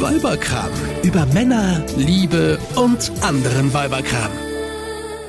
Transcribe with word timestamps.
Weiberkram. 0.00 0.70
Über 1.02 1.24
Männer, 1.26 1.82
Liebe 1.96 2.58
und 2.76 3.10
anderen 3.22 3.72
Weiberkram. 3.72 4.30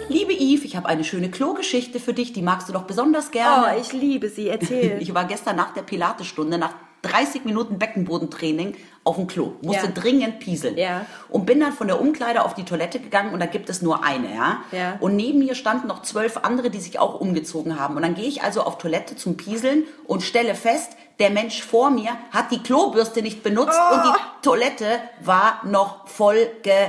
Liebe 0.09 0.33
Yves, 0.33 0.66
ich 0.66 0.75
habe 0.75 0.88
eine 0.88 1.04
schöne 1.04 1.30
Klogeschichte 1.32 2.00
für 2.00 2.14
dich, 2.14 2.33
die 2.33 2.42
magst 2.42 2.67
du 2.67 2.74
doch 2.74 2.83
besonders 2.83 3.32
gerne. 3.32 3.75
Oh, 3.75 3.82
ich 3.82 3.93
liebe 3.93 4.30
sie. 4.30 4.50
Erzähl. 4.50 4.98
Ich 5.01 5.14
war 5.14 5.25
gestern 5.25 5.56
nach 5.56 5.74
der 5.74 5.83
Pilatesstunde, 5.83 6.58
nach 6.58 6.74
30 7.17 7.45
Minuten 7.45 7.80
Beckenbodentraining 7.80 8.76
auf 9.04 9.16
dem 9.16 9.28
Klo, 9.28 9.54
musste 9.62 9.86
Ja. 9.88 9.92
dringend 9.92 10.39
pieseln 10.39 10.78
Ja. 10.78 11.05
und 11.30 11.46
bin 11.46 11.60
dann 11.60 11.71
von 11.74 11.88
der 11.88 12.00
Umkleide 12.02 12.43
auf 12.43 12.54
die 12.54 12.66
Toilette 12.66 13.00
gegangen 13.00 13.34
und 13.34 13.39
da 13.39 13.46
gibt 13.46 13.70
es 13.70 13.82
nur 13.82 14.04
eine, 14.04 14.36
ja. 14.36 14.57
Ja. 14.71 14.98
Und 15.00 15.16
neben 15.16 15.39
mir 15.39 15.56
standen 15.56 15.88
noch 15.88 16.02
zwölf 16.04 16.38
andere, 16.43 16.70
die 16.70 16.80
sich 16.80 17.00
auch 17.00 17.20
umgezogen 17.20 17.80
haben. 17.80 17.96
Und 17.96 18.02
dann 18.04 18.16
gehe 18.16 18.28
ich 18.28 18.43
also 18.43 18.61
auf 18.64 18.78
Toilette 18.78 19.16
zum 19.16 19.38
Pieseln 19.38 19.86
und 20.06 20.21
stelle 20.24 20.56
fest, 20.56 20.92
der 21.20 21.30
Mensch 21.32 21.64
vor 21.64 21.89
mir 21.89 22.11
hat 22.32 22.52
die 22.52 22.61
Klobürste 22.61 23.21
nicht 23.21 23.42
benutzt 23.43 23.79
und 23.92 24.00
Oh. 24.00 24.04
die 24.14 24.42
Toilette 24.43 25.00
war 25.21 25.61
noch 25.64 26.07
voll 26.07 26.50
ge 26.61 26.88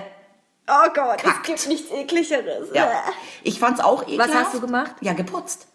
Oh 0.71 0.89
Gott, 0.95 1.19
Kackt. 1.23 1.25
es 1.25 1.43
gibt 1.47 1.69
nichts 1.69 1.91
ekligeres. 1.91 2.69
Ja. 2.75 2.91
Ich 3.43 3.59
fand's 3.59 3.81
auch 3.81 4.03
ekelhaft. 4.07 4.35
hast 4.35 4.55
du 4.55 4.61
gemacht? 4.61 4.93
Ja, 5.01 5.15
geputzt. 5.15 5.67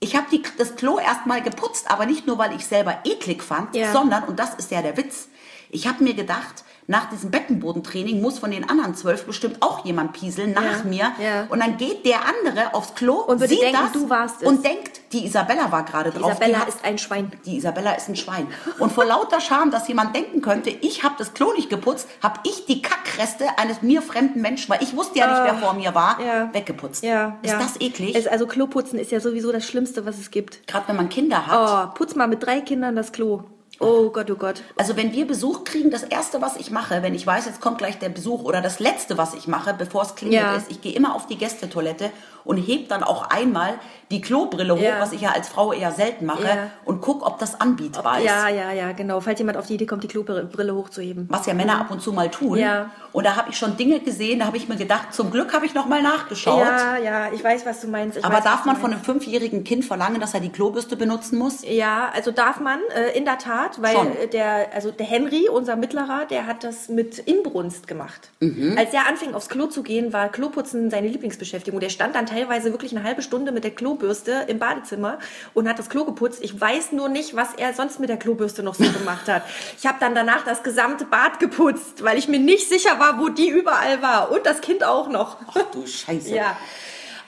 Ich 0.00 0.16
habe 0.16 0.26
das 0.56 0.76
Klo 0.76 0.98
erstmal 0.98 1.42
geputzt, 1.42 1.90
aber 1.90 2.06
nicht 2.06 2.26
nur, 2.26 2.38
weil 2.38 2.54
ich 2.56 2.64
selber 2.64 3.00
eklig 3.04 3.42
fand, 3.42 3.76
Ja. 3.76 3.92
sondern, 3.92 4.24
und 4.24 4.38
das 4.38 4.54
ist 4.54 4.70
ja 4.70 4.80
der 4.80 4.96
Witz, 4.96 5.28
ich 5.68 5.86
habe 5.86 6.02
mir 6.02 6.14
gedacht, 6.14 6.64
nach 6.90 7.08
diesem 7.08 7.30
Beckenbodentraining 7.30 8.20
muss 8.20 8.40
von 8.40 8.50
den 8.50 8.68
anderen 8.68 8.96
zwölf 8.96 9.24
bestimmt 9.24 9.58
auch 9.62 9.84
jemand 9.84 10.12
pieseln 10.12 10.52
nach 10.52 10.78
Ja, 10.78 10.84
mir. 10.84 11.12
ja. 11.22 11.46
Und 11.48 11.60
dann 11.60 11.76
geht 11.76 12.04
der 12.04 12.16
andere 12.26 12.74
aufs 12.74 12.94
Klo 12.96 13.14
Und 13.14 13.38
sieht 13.38 13.62
denken, 13.62 13.78
das 13.80 13.92
du 13.92 14.10
warst 14.10 14.42
es. 14.42 14.48
und 14.48 14.64
denkt, 14.64 15.00
die 15.12 15.24
Isabella 15.24 15.70
war 15.70 15.84
gerade 15.84 16.10
drauf. 16.10 16.32
Isabella 16.32 16.54
die 16.54 16.60
hat, 16.62 16.68
ist 16.68 16.84
ein 16.84 16.98
Schwein. 16.98 17.30
Die 17.46 17.56
Isabella 17.58 17.92
ist 17.92 18.08
ein 18.08 18.16
Schwein. 18.16 18.48
Und 18.80 18.92
vor 18.92 19.04
lauter 19.04 19.40
Scham, 19.40 19.70
dass 19.70 19.86
jemand 19.86 20.16
denken 20.16 20.42
könnte, 20.42 20.70
ich 20.70 21.04
habe 21.04 21.14
das 21.16 21.32
Klo 21.32 21.52
nicht 21.52 21.70
geputzt, 21.70 22.08
habe 22.24 22.40
ich 22.42 22.66
die 22.66 22.82
Kackreste 22.82 23.44
eines 23.56 23.82
mir 23.82 24.02
fremden 24.02 24.40
Menschen, 24.40 24.68
weil 24.70 24.82
ich 24.82 24.96
wusste 24.96 25.20
ja 25.20 25.28
nicht, 25.28 25.44
wer 25.44 25.54
vor 25.60 25.74
mir 25.74 25.94
war, 25.94 26.18
ja. 26.20 26.52
weggeputzt. 26.52 27.04
Ja, 27.04 27.38
Ist 27.42 27.54
das 27.54 27.80
eklig? 27.80 28.16
Es, 28.16 28.26
also 28.26 28.48
Kloputzen 28.48 28.98
ist 28.98 29.12
ja 29.12 29.20
sowieso 29.20 29.52
das 29.52 29.64
Schlimmste, 29.64 30.06
was 30.06 30.18
es 30.18 30.32
gibt. 30.32 30.66
Gerade 30.66 30.88
wenn 30.88 30.96
man 30.96 31.08
Kinder 31.08 31.46
hat. 31.46 31.92
Oh, 31.92 31.94
putz 31.96 32.16
mal 32.16 32.26
mit 32.26 32.44
drei 32.44 32.60
Kindern 32.60 32.96
das 32.96 33.12
Klo. 33.12 33.44
Oh 33.82 34.10
Gott, 34.10 34.30
oh 34.30 34.34
Gott. 34.36 34.62
Also 34.76 34.94
wenn 34.96 35.12
wir 35.12 35.26
Besuch 35.26 35.64
kriegen, 35.64 35.90
das 35.90 36.02
Erste, 36.02 36.42
was 36.42 36.56
ich 36.56 36.70
mache, 36.70 37.02
wenn 37.02 37.14
ich 37.14 37.26
weiß, 37.26 37.46
jetzt 37.46 37.62
kommt 37.62 37.78
gleich 37.78 37.98
der 37.98 38.10
Besuch 38.10 38.44
oder 38.44 38.60
das 38.60 38.78
Letzte, 38.78 39.16
was 39.16 39.32
ich 39.32 39.48
mache, 39.48 39.72
bevor 39.72 40.02
es 40.02 40.14
klingelt, 40.14 40.42
Ja. 40.42 40.54
ist, 40.56 40.70
ich 40.70 40.82
gehe 40.82 40.92
immer 40.94 41.14
auf 41.14 41.26
die 41.26 41.38
Gästetoilette 41.38 42.10
und 42.44 42.56
heb 42.58 42.88
dann 42.88 43.02
auch 43.02 43.30
einmal 43.30 43.74
die 44.10 44.20
Klobrille 44.20 44.74
hoch, 44.74 44.80
Ja. 44.80 45.00
was 45.00 45.12
ich 45.12 45.20
ja 45.20 45.30
als 45.30 45.48
Frau 45.48 45.72
eher 45.72 45.92
selten 45.92 46.26
mache, 46.26 46.42
Ja. 46.46 46.70
und 46.84 47.00
guck, 47.00 47.24
ob 47.24 47.38
das 47.38 47.60
anbietbar 47.60 48.18
ist. 48.18 48.24
Ja, 48.26 48.48
ja, 48.48 48.72
ja, 48.72 48.92
genau. 48.92 49.20
Falls 49.20 49.38
jemand 49.38 49.56
auf 49.56 49.66
die 49.66 49.74
Idee 49.74 49.86
kommt, 49.86 50.02
die 50.02 50.08
Klobrille 50.08 50.74
hochzuheben. 50.74 51.26
Was 51.30 51.46
ja 51.46 51.54
Männer 51.54 51.80
ab 51.80 51.90
und 51.90 52.02
zu 52.02 52.12
mal 52.12 52.28
tun. 52.30 52.58
Ja. 52.58 52.90
Und 53.12 53.24
da 53.26 53.36
habe 53.36 53.50
ich 53.50 53.56
schon 53.56 53.76
Dinge 53.76 54.00
gesehen, 54.00 54.40
da 54.40 54.46
habe 54.46 54.56
ich 54.56 54.68
mir 54.68 54.76
gedacht, 54.76 55.12
zum 55.14 55.30
Glück 55.30 55.52
habe 55.52 55.66
ich 55.66 55.74
noch 55.74 55.86
mal 55.86 56.02
nachgeschaut. 56.02 56.60
Ja, 56.60 56.96
ja, 56.96 57.32
ich 57.32 57.42
weiß, 57.42 57.66
was 57.66 57.80
du 57.80 57.88
meinst. 57.88 58.18
Ich 58.18 58.24
Aber 58.24 58.36
weiß, 58.36 58.44
darf 58.44 58.64
man 58.64 58.76
von 58.76 58.92
einem 58.92 59.02
fünfjährigen 59.02 59.64
Kind 59.64 59.84
verlangen, 59.84 60.20
dass 60.20 60.34
er 60.34 60.40
die 60.40 60.50
Klobürste 60.50 60.96
benutzen 60.96 61.38
muss? 61.38 61.62
Ja, 61.64 62.10
also 62.14 62.30
darf 62.30 62.60
man 62.60 62.78
äh, 62.94 63.16
in 63.16 63.24
der 63.24 63.38
Tat, 63.38 63.80
weil 63.82 63.94
Schon. 63.96 64.16
äh, 64.16 64.28
der, 64.28 64.68
also 64.74 64.90
der 64.92 65.06
Henry, 65.06 65.48
unser 65.48 65.76
Mittlerer, 65.76 66.24
der 66.30 66.46
hat 66.46 66.62
das 66.64 66.88
mit 66.88 67.18
Inbrunst 67.18 67.86
gemacht. 67.88 68.30
Mhm. 68.40 68.76
Als 68.78 68.92
er 68.94 69.08
anfing 69.08 69.34
aufs 69.34 69.48
Klo 69.48 69.66
zu 69.66 69.82
gehen, 69.82 70.12
war 70.12 70.28
Kloputzen 70.28 70.90
seine 70.90 71.08
Lieblingsbeschäftigung. 71.08 71.80
Der 71.80 71.88
stand 71.90 72.14
dann 72.14 72.26
teilweise 72.30 72.70
wirklich 72.72 72.94
eine 72.96 73.04
halbe 73.04 73.22
Stunde 73.22 73.52
mit 73.52 73.64
der 73.64 73.72
Klobürste 73.72 74.44
im 74.48 74.58
Badezimmer 74.58 75.18
und 75.54 75.68
hat 75.68 75.78
das 75.78 75.88
Klo 75.90 76.04
geputzt. 76.04 76.40
Ich 76.42 76.58
weiß 76.60 76.92
nur 76.92 77.08
nicht, 77.08 77.36
was 77.36 77.54
er 77.54 77.74
sonst 77.74 78.00
mit 78.00 78.08
der 78.08 78.16
Klobürste 78.16 78.62
noch 78.62 78.74
so 78.74 78.84
gemacht 78.90 79.28
hat. 79.28 79.42
Ich 79.78 79.86
habe 79.86 79.98
dann 80.00 80.14
danach 80.14 80.44
das 80.44 80.62
gesamte 80.62 81.04
Bad 81.04 81.40
geputzt, 81.40 82.02
weil 82.04 82.18
ich 82.18 82.28
mir 82.28 82.38
nicht 82.40 82.68
sicher 82.68 82.98
war, 82.98 83.20
wo 83.20 83.28
die 83.28 83.48
überall 83.48 84.00
war 84.02 84.30
und 84.30 84.46
das 84.46 84.60
Kind 84.60 84.84
auch 84.84 85.08
noch. 85.08 85.36
Ach 85.48 85.62
du 85.72 85.86
Scheiße. 85.86 86.34
Ja. 86.34 86.56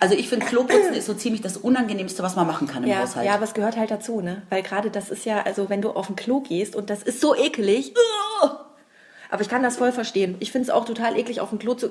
Also 0.00 0.16
ich 0.16 0.28
finde, 0.28 0.46
Kloputzen 0.46 0.94
ist 0.94 1.06
so 1.06 1.14
ziemlich 1.14 1.42
das 1.42 1.56
Unangenehmste, 1.56 2.24
was 2.24 2.34
man 2.34 2.46
machen 2.46 2.66
kann 2.66 2.82
im 2.82 2.88
Ja, 2.90 3.02
Haushalt. 3.02 3.24
ja, 3.24 3.34
aber 3.34 3.44
es 3.44 3.54
gehört 3.54 3.76
halt 3.76 3.90
dazu, 3.92 4.20
ne? 4.20 4.42
Weil 4.50 4.62
gerade 4.62 4.90
das 4.90 5.10
ist 5.10 5.24
ja, 5.24 5.42
also 5.42 5.68
wenn 5.70 5.80
du 5.80 5.90
auf 5.90 6.08
ein 6.10 6.16
Klo 6.16 6.40
gehst 6.40 6.74
und 6.74 6.90
das 6.90 7.04
ist 7.04 7.20
so 7.20 7.36
ekelig. 7.36 7.94
Aber 9.30 9.40
ich 9.42 9.48
kann 9.48 9.62
das 9.62 9.76
voll 9.76 9.92
verstehen. 9.92 10.36
Ich 10.40 10.52
finde 10.52 10.64
es 10.66 10.70
auch 10.70 10.84
total 10.84 11.16
eklig, 11.16 11.40
auf 11.40 11.52
ein 11.52 11.58
Klo 11.58 11.74
zu. 11.74 11.90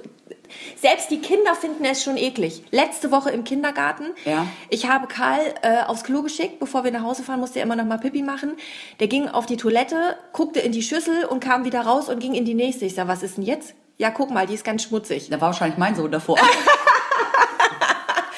Selbst 0.75 1.09
die 1.11 1.19
Kinder 1.19 1.55
finden 1.55 1.85
es 1.85 2.03
schon 2.03 2.17
eklig. 2.17 2.63
Letzte 2.71 3.11
Woche 3.11 3.31
im 3.31 3.43
Kindergarten. 3.43 4.05
Ja. 4.25 4.45
Ich 4.69 4.87
habe 4.89 5.07
Karl 5.07 5.39
äh, 5.61 5.83
aufs 5.83 6.03
Klo 6.03 6.21
geschickt, 6.21 6.59
bevor 6.59 6.83
wir 6.83 6.91
nach 6.91 7.03
Hause 7.03 7.23
fahren, 7.23 7.39
musste 7.39 7.59
er 7.59 7.65
immer 7.65 7.75
noch 7.75 7.85
mal 7.85 7.97
Pipi 7.97 8.21
machen. 8.21 8.57
Der 8.99 9.07
ging 9.07 9.27
auf 9.27 9.45
die 9.45 9.57
Toilette, 9.57 10.17
guckte 10.33 10.59
in 10.59 10.71
die 10.71 10.81
Schüssel 10.83 11.25
und 11.25 11.39
kam 11.39 11.65
wieder 11.65 11.81
raus 11.81 12.09
und 12.09 12.19
ging 12.19 12.33
in 12.33 12.45
die 12.45 12.53
nächste. 12.55 12.85
Ich 12.85 12.95
sag, 12.95 13.07
was 13.07 13.23
ist 13.23 13.37
denn 13.37 13.43
jetzt? 13.43 13.73
Ja, 13.97 14.09
guck 14.09 14.31
mal, 14.31 14.47
die 14.47 14.55
ist 14.55 14.63
ganz 14.63 14.83
schmutzig. 14.83 15.29
Da 15.29 15.39
war 15.39 15.47
wahrscheinlich 15.49 15.77
mein 15.77 15.95
Sohn 15.95 16.11
davor. 16.11 16.37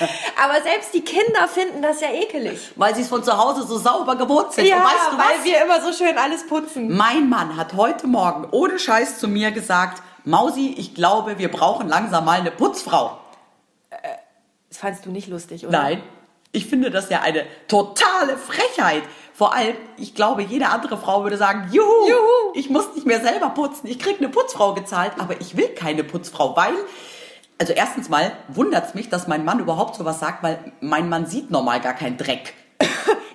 Aber 0.44 0.62
selbst 0.62 0.94
die 0.94 1.02
Kinder 1.02 1.48
finden 1.48 1.82
das 1.82 2.02
ja 2.02 2.10
ekelig. 2.12 2.72
weil 2.76 2.94
sie 2.96 3.02
es 3.02 3.08
von 3.08 3.24
zu 3.24 3.38
Hause 3.38 3.66
so 3.66 3.78
sauber 3.78 4.16
gewohnt 4.16 4.52
sind. 4.54 4.66
Ja, 4.66 4.78
Und 4.78 4.84
weißt 4.84 5.12
du 5.12 5.18
weil 5.18 5.38
was? 5.38 5.46
wir 5.46 5.64
immer 5.64 5.82
so 5.82 5.94
schön 5.94 6.18
alles 6.18 6.46
putzen. 6.48 6.96
Mein 6.96 7.30
Mann 7.30 7.56
hat 7.56 7.74
heute 7.74 8.08
Morgen 8.08 8.48
ohne 8.52 8.80
Scheiß 8.80 9.20
zu 9.20 9.28
mir 9.28 9.52
gesagt, 9.52 10.02
Mausi, 10.26 10.74
ich 10.78 10.96
glaube, 10.96 11.38
wir 11.38 11.52
brauchen 11.52 11.90
langsam 11.90 12.26
mal 12.26 12.40
eine 12.40 12.52
Putzfrau. 12.52 13.18
Das 14.70 14.78
fandst 14.78 15.06
du 15.06 15.12
nicht 15.12 15.28
lustig, 15.28 15.68
oder? 15.68 15.82
Nein, 15.82 16.04
ich 16.52 16.68
finde 16.68 16.92
das 16.92 17.10
ja 17.10 17.22
eine 17.22 17.46
totale 17.68 18.38
Frechheit. 18.38 19.04
Vor 19.34 19.54
allem, 19.54 19.76
ich 19.98 20.16
glaube, 20.16 20.44
jede 20.44 20.68
andere 20.68 20.98
Frau 20.98 21.24
würde 21.24 21.38
sagen, 21.38 21.70
juhu, 21.72 22.08
Juhu. 22.08 22.54
ich 22.54 22.70
muss 22.70 22.94
nicht 22.96 23.06
mehr 23.06 23.20
selber 23.20 23.50
putzen, 23.50 23.88
ich 23.88 24.00
krieg 24.00 24.18
eine 24.20 24.30
Putzfrau 24.30 24.74
gezahlt, 24.74 25.14
aber 25.18 25.42
ich 25.42 25.58
will 25.58 25.70
keine 25.70 26.04
Putzfrau, 26.04 26.56
weil, 26.56 26.74
also 27.58 27.74
erstens 27.74 28.10
mal 28.10 28.32
wundert's 28.48 28.94
mich, 28.94 29.10
dass 29.10 29.28
mein 29.28 29.44
Mann 29.44 29.60
überhaupt 29.60 29.96
sowas 29.96 30.20
sagt, 30.20 30.44
weil 30.44 30.72
mein 30.80 31.10
Mann 31.10 31.26
sieht 31.26 31.50
normal 31.50 31.82
gar 31.82 31.94
keinen 31.94 32.18
Dreck. 32.18 32.54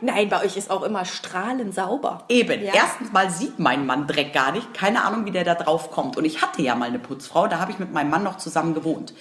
Nein, 0.00 0.28
bei 0.28 0.44
euch 0.44 0.56
ist 0.56 0.70
auch 0.70 0.82
immer 0.82 1.04
strahlend 1.04 1.74
sauber. 1.74 2.24
Eben. 2.28 2.62
Ja. 2.64 2.72
Erstens 2.74 3.12
mal 3.12 3.30
sieht 3.30 3.58
mein 3.58 3.86
Mann 3.86 4.06
Dreck 4.06 4.32
gar 4.32 4.52
nicht. 4.52 4.74
Keine 4.74 5.04
Ahnung, 5.04 5.24
wie 5.24 5.30
der 5.30 5.44
da 5.44 5.54
drauf 5.54 5.90
kommt. 5.90 6.16
Und 6.16 6.24
ich 6.24 6.42
hatte 6.42 6.62
ja 6.62 6.74
mal 6.74 6.88
eine 6.88 6.98
Putzfrau, 6.98 7.46
da 7.46 7.58
habe 7.60 7.72
ich 7.72 7.78
mit 7.78 7.92
meinem 7.92 8.10
Mann 8.10 8.22
noch 8.22 8.36
zusammen 8.38 8.74
gewohnt. 8.74 9.12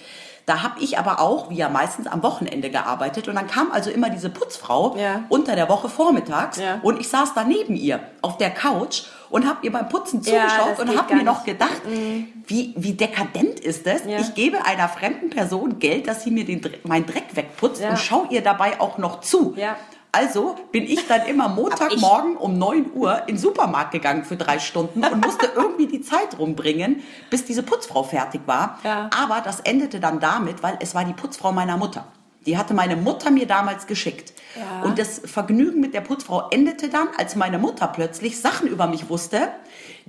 Da 0.46 0.62
habe 0.62 0.80
ich 0.80 0.98
aber 0.98 1.20
auch, 1.20 1.50
wie 1.50 1.56
ja 1.56 1.68
meistens, 1.68 2.06
am 2.06 2.22
Wochenende 2.22 2.70
gearbeitet. 2.70 3.28
Und 3.28 3.34
dann 3.34 3.46
kam 3.48 3.70
also 3.70 3.90
immer 3.90 4.08
diese 4.08 4.30
Putzfrau 4.30 4.96
Ja. 4.96 5.24
unter 5.28 5.54
der 5.56 5.68
Woche 5.68 5.90
vormittags. 5.90 6.56
Ja. 6.56 6.78
Und 6.82 6.98
ich 6.98 7.08
saß 7.08 7.34
da 7.34 7.44
neben 7.44 7.76
ihr 7.76 8.00
auf 8.22 8.38
der 8.38 8.48
Couch 8.48 9.02
und 9.28 9.46
habe 9.46 9.58
ihr 9.66 9.70
beim 9.72 9.90
Putzen 9.90 10.22
Ja, 10.22 10.48
zugeschaut 10.48 10.70
das 10.70 10.80
und 10.80 10.96
habe 10.96 11.14
mir 11.16 11.22
noch 11.22 11.44
nicht. 11.44 11.48
Mhm. 11.48 11.58
gedacht, 11.58 11.82
wie, 12.46 12.72
wie 12.78 12.94
dekadent 12.94 13.60
ist 13.60 13.86
das? 13.86 14.06
Ja. 14.06 14.20
Ich 14.20 14.32
gebe 14.34 14.64
einer 14.64 14.88
fremden 14.88 15.28
Person 15.28 15.80
Geld, 15.80 16.08
dass 16.08 16.24
sie 16.24 16.30
mir 16.30 16.46
den, 16.46 16.62
meinen 16.84 17.04
Dreck 17.04 17.26
wegputzt 17.34 17.82
Ja. 17.82 17.90
und 17.90 17.98
schau 17.98 18.26
ihr 18.30 18.40
dabei 18.40 18.80
auch 18.80 18.96
noch 18.96 19.20
zu. 19.20 19.54
Also 20.10 20.56
bin 20.72 20.84
ich 20.84 21.06
dann 21.06 21.26
immer 21.26 21.48
Montagmorgen 21.48 22.36
um 22.36 22.58
9 22.58 22.92
Uhr 22.94 23.20
in 23.26 23.34
den 23.34 23.38
Supermarkt 23.38 23.92
gegangen 23.92 24.24
für 24.24 24.36
drei 24.36 24.58
Stunden 24.58 25.04
und 25.04 25.24
musste 25.24 25.50
irgendwie 25.54 25.86
die 25.86 26.00
Zeit 26.00 26.38
rumbringen, 26.38 27.02
bis 27.30 27.44
diese 27.44 27.62
Putzfrau 27.62 28.02
fertig 28.02 28.40
war. 28.46 28.78
Ja. 28.84 29.10
Aber 29.16 29.42
das 29.42 29.60
endete 29.60 30.00
dann 30.00 30.18
damit, 30.18 30.62
weil 30.62 30.78
es 30.80 30.94
war 30.94 31.04
die 31.04 31.12
Putzfrau 31.12 31.52
meiner 31.52 31.76
Mutter. 31.76 32.06
Die 32.46 32.56
hatte 32.56 32.72
meine 32.72 32.96
Mutter 32.96 33.30
mir 33.30 33.46
damals 33.46 33.86
geschickt. 33.86 34.32
Ja. 34.56 34.82
Und 34.82 34.98
das 34.98 35.20
Vergnügen 35.24 35.80
mit 35.80 35.92
der 35.92 36.00
Putzfrau 36.00 36.48
endete 36.50 36.88
dann, 36.88 37.08
als 37.18 37.36
meine 37.36 37.58
Mutter 37.58 37.88
plötzlich 37.88 38.40
Sachen 38.40 38.68
über 38.68 38.86
mich 38.86 39.10
wusste, 39.10 39.50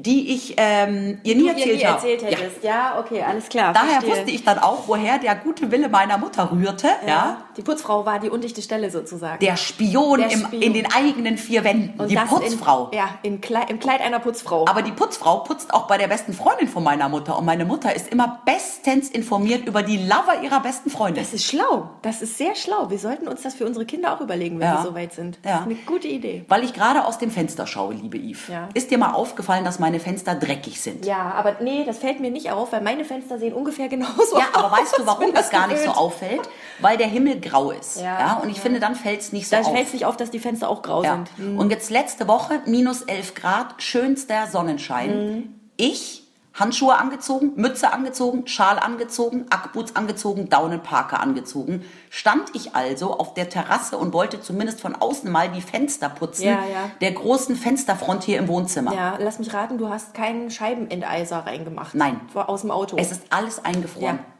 die 0.02 0.34
ich 0.34 0.54
ähm, 0.58 1.20
ihr 1.24 1.36
nie 1.36 1.42
Du 1.42 1.48
ihr 1.48 1.52
erzählt 1.52 1.78
nie 1.78 1.84
habe. 1.86 1.96
erzählt 1.96 2.24
hättest. 2.24 2.64
Ja. 2.64 2.98
okay, 3.00 3.22
alles 3.22 3.50
klar. 3.50 3.74
Daher 3.74 3.90
verstehe. 4.02 4.12
wusste 4.12 4.32
ich 4.32 4.44
dann 4.46 4.58
auch, 4.60 4.88
woher 4.88 5.20
der 5.20 5.36
gute 5.36 5.72
Wille 5.72 5.90
meiner 5.90 6.18
Mutter 6.18 6.50
rührte. 6.52 6.88
ja? 7.06 7.38
Die 7.58 7.62
Putzfrau 7.62 8.06
war 8.06 8.20
die 8.20 8.30
undichte 8.30 8.62
Stelle 8.62 8.90
sozusagen. 8.92 9.40
Der 9.40 9.58
Spion, 9.58 10.20
Der 10.20 10.32
im, 10.32 10.40
Spion. 10.40 10.62
in 10.62 10.74
den 10.74 10.86
eigenen 10.94 11.38
vier 11.38 11.66
Wänden. 11.66 12.00
Und 12.00 12.10
die 12.10 12.16
Putzfrau. 12.16 12.88
In, 12.92 12.98
ja, 12.98 13.10
in 13.24 13.42
Kleid, 13.42 13.70
im 13.70 13.80
Kleid 13.82 14.00
einer 14.00 14.20
Putzfrau. 14.20 14.66
Aber 14.70 14.82
die 14.82 14.92
Putzfrau 14.94 15.40
putzt 15.40 15.74
auch 15.74 15.88
bei 15.88 15.98
der 15.98 16.08
besten 16.08 16.32
Freundin 16.32 16.70
von 16.70 16.82
meiner 16.84 17.10
Mutter. 17.10 17.38
Und 17.38 17.44
meine 17.46 17.66
Mutter 17.66 17.94
ist 17.94 18.08
immer 18.08 18.40
bestens 18.46 19.10
informiert 19.10 19.68
über 19.68 19.84
die 19.84 19.98
Lover 19.98 20.42
ihrer 20.42 20.62
besten 20.62 20.90
Freundin. 20.90 21.22
das 21.22 21.34
ist 21.34 21.44
schlau. 21.46 21.90
Das 22.04 22.22
ist 22.22 22.38
sehr 22.38 22.56
schlau. 22.56 22.90
Wir 22.90 23.00
sollten 23.00 23.28
uns 23.28 23.42
das 23.42 23.56
für 23.56 23.66
unsere 23.66 23.86
Kinder 23.86 24.14
auch 24.14 24.22
überlegen, 24.22 24.60
wenn 24.60 24.68
Ja. 24.68 24.78
wir 24.82 24.84
so 24.90 24.96
weit 24.96 25.12
sind. 25.14 25.40
Das 25.44 25.52
Ja. 25.52 25.58
ist 25.60 25.66
eine 25.66 25.76
gute 25.76 26.08
Idee. 26.08 26.46
Weil 26.48 26.64
ich 26.64 26.74
gerade 26.74 27.04
aus 27.06 27.18
dem 27.18 27.32
Fenster 27.32 27.68
schaue, 27.68 27.94
liebe 27.96 28.18
Yves. 28.18 28.48
Ja. 28.48 28.70
Ist 28.74 28.92
dir 28.92 28.98
mal 28.98 29.12
aufgefallen, 29.12 29.66
dass 29.66 29.80
meine 29.80 29.89
Fenster 30.00 30.36
dreckig 30.36 30.80
sind? 30.82 31.06
Ja, 31.06 31.32
aber 31.32 31.56
nee, 31.62 31.84
das 31.86 31.98
fällt 31.98 32.20
mir 32.20 32.30
nicht 32.30 32.52
auf, 32.52 32.72
weil 32.74 32.82
meine 32.82 33.06
Fenster 33.06 33.40
sehen 33.40 33.54
ungefähr 33.54 33.88
genauso 33.88 34.38
Ja, 34.38 34.46
aber 34.54 34.72
aus. 34.74 34.80
weißt 34.80 35.00
du, 35.00 35.06
warum 35.08 35.26
Bin 35.26 35.34
das 35.34 35.50
gar 35.50 35.68
nicht 35.68 35.82
so 35.84 35.90
auffällt? 35.92 36.42
Weil 36.82 36.98
der 36.98 37.08
Himmel 37.08 37.40
grau 37.40 37.72
ist. 37.72 37.98
Ja. 37.98 38.20
Ja, 38.20 38.34
und 38.44 38.50
ich 38.50 38.58
ja. 38.58 38.62
finde, 38.64 38.80
dann 38.80 38.94
fällt 38.96 39.22
es 39.22 39.32
nicht 39.34 39.48
so 39.50 39.56
Da 39.56 39.64
auf. 39.64 39.72
fällt 39.74 39.88
es 39.88 39.94
nicht 39.94 40.06
auf, 40.06 40.18
dass 40.18 40.30
die 40.30 40.40
Fenster 40.40 40.70
auch 40.70 40.82
grau 40.84 41.04
Ja. 41.04 41.14
sind. 41.16 41.30
Hm. 41.38 41.58
Und 41.58 41.72
jetzt 41.72 41.90
letzte 41.90 42.28
Woche 42.28 42.62
minus 42.66 43.02
11 43.02 43.34
Grad, 43.34 43.82
schönster 43.82 44.46
Sonnenschein. 44.46 45.10
Hm. 45.10 45.56
Ich 45.78 46.24
Handschuhe 46.60 46.98
angezogen, 46.98 47.54
Mütze 47.56 47.94
angezogen, 47.94 48.48
Schal 48.48 48.80
angezogen, 48.80 49.46
Ackboots 49.50 49.96
angezogen, 49.96 50.50
Daunenparker 50.50 51.20
angezogen. 51.20 51.86
Stand 52.10 52.54
ich 52.54 52.76
also 52.76 53.18
auf 53.18 53.34
der 53.34 53.50
Terrasse 53.50 53.98
und 53.98 54.14
wollte 54.14 54.42
zumindest 54.42 54.82
von 54.82 54.96
außen 54.96 55.32
mal 55.32 55.50
die 55.50 55.62
Fenster 55.62 56.10
putzen 56.10 56.46
Ja, 56.46 56.66
ja. 56.66 56.92
der 57.02 57.12
großen 57.14 57.56
Fensterfront 57.56 58.24
hier 58.24 58.40
im 58.40 58.48
Wohnzimmer. 58.48 58.94
Ja, 58.94 59.18
lass 59.20 59.40
mich 59.40 59.54
raten, 59.54 59.78
du 59.78 59.90
hast 59.90 60.14
keinen 60.14 60.52
Scheibenenteiser 60.52 61.38
reingemacht. 61.40 61.96
Nein. 61.96 62.20
Aus 62.34 62.62
dem 62.62 62.72
Auto. 62.72 62.98
Es 62.98 63.12
ist 63.12 63.24
alles 63.30 63.64
eingefroren. 63.64 64.18
Ja. 64.18 64.39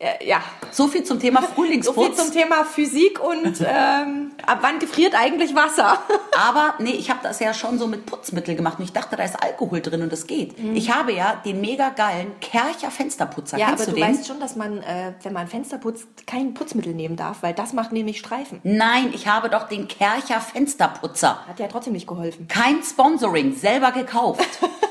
Äh, 0.00 0.26
ja. 0.26 0.42
So 0.70 0.88
viel 0.88 1.04
zum 1.04 1.20
Thema 1.20 1.40
So 1.42 1.46
viel 1.46 1.54
Frühlingsputz. 1.54 2.16
zum 2.16 2.32
Thema 2.32 2.64
Physik 2.64 3.20
und 3.20 3.60
ähm, 3.66 4.32
ab 4.46 4.58
wann 4.62 4.78
gefriert 4.78 5.14
eigentlich 5.14 5.54
Wasser? 5.54 6.02
Aber 6.36 6.74
nee, 6.78 6.92
ich 6.92 7.10
habe 7.10 7.20
das 7.22 7.38
ja 7.38 7.52
schon 7.52 7.78
so 7.78 7.86
mit 7.86 8.06
Putzmittel 8.06 8.56
gemacht 8.56 8.78
und 8.78 8.86
ich 8.86 8.92
dachte, 8.92 9.16
da 9.16 9.22
ist 9.24 9.42
Alkohol 9.42 9.82
drin 9.82 10.02
und 10.02 10.10
das 10.10 10.26
geht. 10.26 10.58
Mhm. 10.58 10.74
Ich 10.74 10.90
habe 10.94 11.12
ja 11.12 11.40
den 11.44 11.60
mega 11.60 11.90
geilen 11.90 12.32
Kercher 12.40 12.90
Fensterputzer. 12.90 13.58
Ja, 13.58 13.66
Kennst 13.66 13.88
aber 13.88 13.92
du 13.92 14.00
du 14.00 14.06
weißt 14.06 14.26
schon, 14.26 14.40
dass 14.40 14.56
man, 14.56 14.78
äh, 14.82 15.12
wenn 15.22 15.34
man 15.34 15.46
Fenster 15.48 15.76
putzt, 15.78 16.08
kein 16.26 16.54
Putzmittel 16.54 16.94
nehmen 16.94 17.16
darf, 17.16 17.42
weil 17.42 17.52
das 17.52 17.74
macht 17.74 17.92
nämlich 17.92 18.18
Streifen. 18.18 18.60
Nein, 18.62 19.10
ich 19.12 19.28
habe 19.28 19.50
doch 19.50 19.68
den 19.68 19.86
Kercher 19.86 20.40
Fensterputzer. 20.40 21.46
Hat 21.46 21.58
ja 21.58 21.68
trotzdem 21.68 21.92
nicht 21.92 22.06
geholfen. 22.06 22.48
Kein 22.48 22.82
Sponsoring, 22.82 23.54
selber 23.54 23.92
gekauft. 23.92 24.48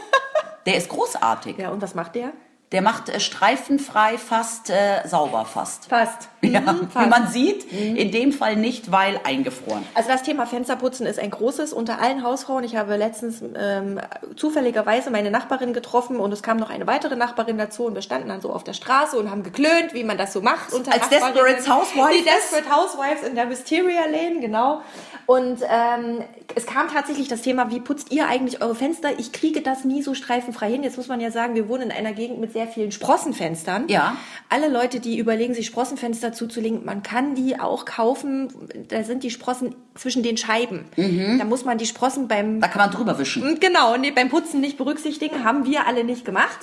Der 0.66 0.78
ist 0.78 0.90
großartig. 0.90 1.58
Ja, 1.58 1.72
und 1.72 1.82
was 1.82 1.96
macht 1.96 2.14
der? 2.16 2.32
Der 2.71 2.83
macht 2.83 3.10
äh, 3.10 3.19
streifenfrei 3.19 4.18
fast 4.19 4.69
äh, 4.69 5.07
sauber 5.07 5.45
fast. 5.45 5.88
Fast. 5.88 6.30
Ja, 6.42 6.62
Mhm, 6.62 6.81
wie 6.83 6.86
fast. 6.94 7.10
man 7.10 7.27
sieht, 7.27 7.69
in 7.69 8.12
dem 8.12 8.31
Fall 8.31 8.56
nicht, 8.56 8.94
weil 8.94 9.19
eingefroren. 9.25 9.83
Also 9.94 10.07
das 10.10 10.24
Thema 10.24 10.45
Fensterputzen 10.45 11.06
ist 11.06 11.19
ein 11.19 11.31
großes 11.31 11.74
unter 11.74 12.00
allen 12.01 12.24
Hausfrauen. 12.24 12.63
Ich 12.63 12.77
habe 12.77 12.95
letztens 12.95 13.44
ähm, 13.57 14.00
zufälligerweise 14.38 15.12
meine 15.12 15.31
Nachbarin 15.31 15.74
getroffen 15.74 16.18
und 16.18 16.31
es 16.31 16.42
kam 16.42 16.56
noch 16.57 16.69
eine 16.69 16.88
weitere 16.88 17.18
Nachbarin 17.18 17.57
dazu 17.57 17.86
und 17.86 17.95
wir 17.95 18.01
standen 18.01 18.30
dann 18.30 18.39
so 18.39 18.51
auf 18.54 18.63
der 18.63 18.71
Straße 18.74 19.18
und 19.19 19.30
haben 19.30 19.44
geklönt, 19.44 19.94
wie 19.94 20.06
man 20.06 20.18
das 20.18 20.31
so 20.31 20.42
macht. 20.42 20.71
Unter 20.71 20.94
Als. 20.94 21.10
Desperate 21.10 21.68
Housewives? 21.69 22.18
Die 22.18 22.24
Desperate 22.24 22.69
Housewives 22.74 23.27
in 23.27 23.36
der 23.36 23.50
Wisteria 23.50 24.06
Lane, 24.10 24.39
genau. 24.39 24.81
Und 25.25 25.60
ähm, 25.69 26.24
es 26.56 26.66
kam 26.66 26.88
tatsächlich 26.88 27.27
das 27.27 27.42
Thema, 27.42 27.69
wie 27.69 27.81
putzt 27.81 28.12
ihr 28.13 28.27
eigentlich 28.27 28.62
eure 28.62 28.75
Fenster? 28.75 29.10
Ich 29.19 29.33
kriege 29.33 29.62
das 29.62 29.83
nie 29.83 30.01
so 30.01 30.13
streifenfrei 30.13 30.71
hin. 30.71 30.83
Jetzt 30.83 30.95
muss 30.98 31.10
man 31.10 31.19
ja 31.19 31.31
sagen, 31.31 31.54
wir 31.56 31.68
wohnen 31.69 31.83
in 31.83 31.92
einer 31.92 32.13
Gegend 32.13 32.39
mit 32.39 32.54
sehr 32.54 32.59
vielen 32.68 32.92
Sprossenfenstern. 32.92 33.88
Ja. 33.88 34.16
Alle 34.50 34.68
Leute, 34.68 35.00
die 35.00 35.18
überlegen, 35.18 35.54
sich 35.54 35.66
Sprossenfenster 35.66 36.34
zuzulegen, 36.34 36.86
man 36.86 37.04
kann 37.04 37.36
die 37.36 37.60
auch 37.60 37.86
kaufen. 37.86 38.52
Da 38.88 39.04
sind 39.04 39.24
die 39.24 39.32
Sprossen 39.32 39.76
zwischen 39.96 40.24
den 40.24 40.38
Scheiben. 40.38 40.86
Da 40.96 41.46
muss 41.46 41.66
man 41.66 41.78
die 41.78 41.86
Sprossen 41.86 42.28
beim 42.28 42.60
Da 42.62 42.68
kann 42.68 42.82
man 42.82 42.92
drüber 42.92 43.18
wischen. 43.20 43.60
genau 43.60 43.98
nee, 43.98 44.12
beim 44.12 44.30
Putzen 44.30 44.62
nicht 44.62 44.78
berücksichtigen. 44.78 45.44
Haben 45.44 45.66
wir 45.66 45.88
alle 45.88 46.04
nicht 46.04 46.26
gemacht. 46.26 46.60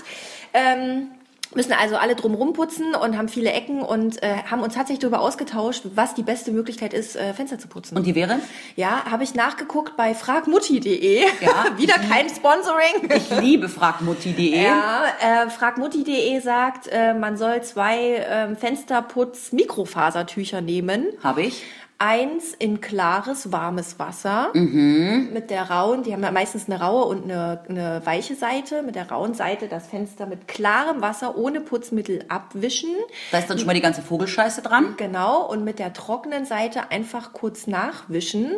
Ähm, 0.54 1.08
müssen 1.54 1.72
also 1.72 1.96
alle 1.96 2.14
drumrum 2.14 2.52
putzen 2.52 2.94
und 2.94 3.16
haben 3.16 3.28
viele 3.28 3.52
Ecken 3.52 3.82
und 3.82 4.22
äh, 4.22 4.37
haben 4.50 4.62
uns 4.62 4.75
tatsächlich 4.75 5.00
darüber 5.00 5.20
ausgetauscht, 5.20 5.82
was 5.94 6.14
die 6.14 6.22
beste 6.22 6.50
Möglichkeit 6.50 6.93
ist, 6.93 7.16
äh, 7.16 7.34
Fenster 7.34 7.58
zu 7.58 7.69
putzen. 7.69 7.96
Und 7.96 8.06
die 8.06 8.14
wäre? 8.14 8.40
ja, 8.76 9.04
habe 9.10 9.25
ich 9.25 9.34
nachgeguckt 9.34 9.96
bei 9.96 10.14
fragmutti.de. 10.14 11.25
Ja. 11.40 11.66
Wieder 11.76 11.94
kein 11.94 12.28
Sponsoring. 12.28 13.10
Ich 13.14 13.31
liebe 13.40 13.69
fragmutti.de. 13.69 14.62
Ja, 14.62 15.04
äh, 15.20 15.50
fragmutti.de 15.50 16.40
sagt, 16.40 16.88
äh, 16.88 17.14
man 17.14 17.37
soll 17.37 17.62
zwei 17.62 18.26
ähm, 18.28 18.56
Fensterputz-Mikrofasertücher 18.56 20.60
nehmen. 20.60 21.06
Habe 21.22 21.42
ich. 21.42 21.64
Eins 21.98 22.52
in 22.58 22.82
klares, 22.82 23.52
warmes 23.52 23.98
Wasser 23.98 24.50
Mhm. 24.52 25.31
mit 25.32 25.48
der 25.48 25.70
rauen, 25.70 26.02
die 26.02 26.12
haben 26.12 26.22
ja 26.22 26.31
meistens 26.31 26.66
eine 26.69 26.78
raue 26.78 27.06
und 27.06 27.25
eine, 27.25 27.60
eine 27.70 28.02
weiche 28.04 28.34
Seite. 28.34 28.82
Mit 28.82 28.96
der 28.96 29.10
rauen 29.10 29.32
Seite 29.32 29.66
das 29.66 29.87
Fenster 29.87 30.26
mit 30.26 30.46
klarem 30.46 31.00
Wasser 31.00 31.38
ohne 31.38 31.62
Putzmittel 31.62 32.26
abwischen. 32.28 32.90
Da 33.32 33.38
ist 33.38 33.48
dann 33.48 33.56
schon 33.56 33.66
mal 33.66 33.72
die 33.72 33.81
ganze 33.81 34.02
Vogelscheiße 34.02 34.60
dran. 34.60 34.93
Genau, 34.98 35.46
und 35.46 35.64
mit 35.64 35.78
der 35.78 35.94
trockenen 35.94 36.44
Seite 36.44 36.90
einfach 36.90 37.32
kurz 37.32 37.66
nachwischen, 37.66 38.50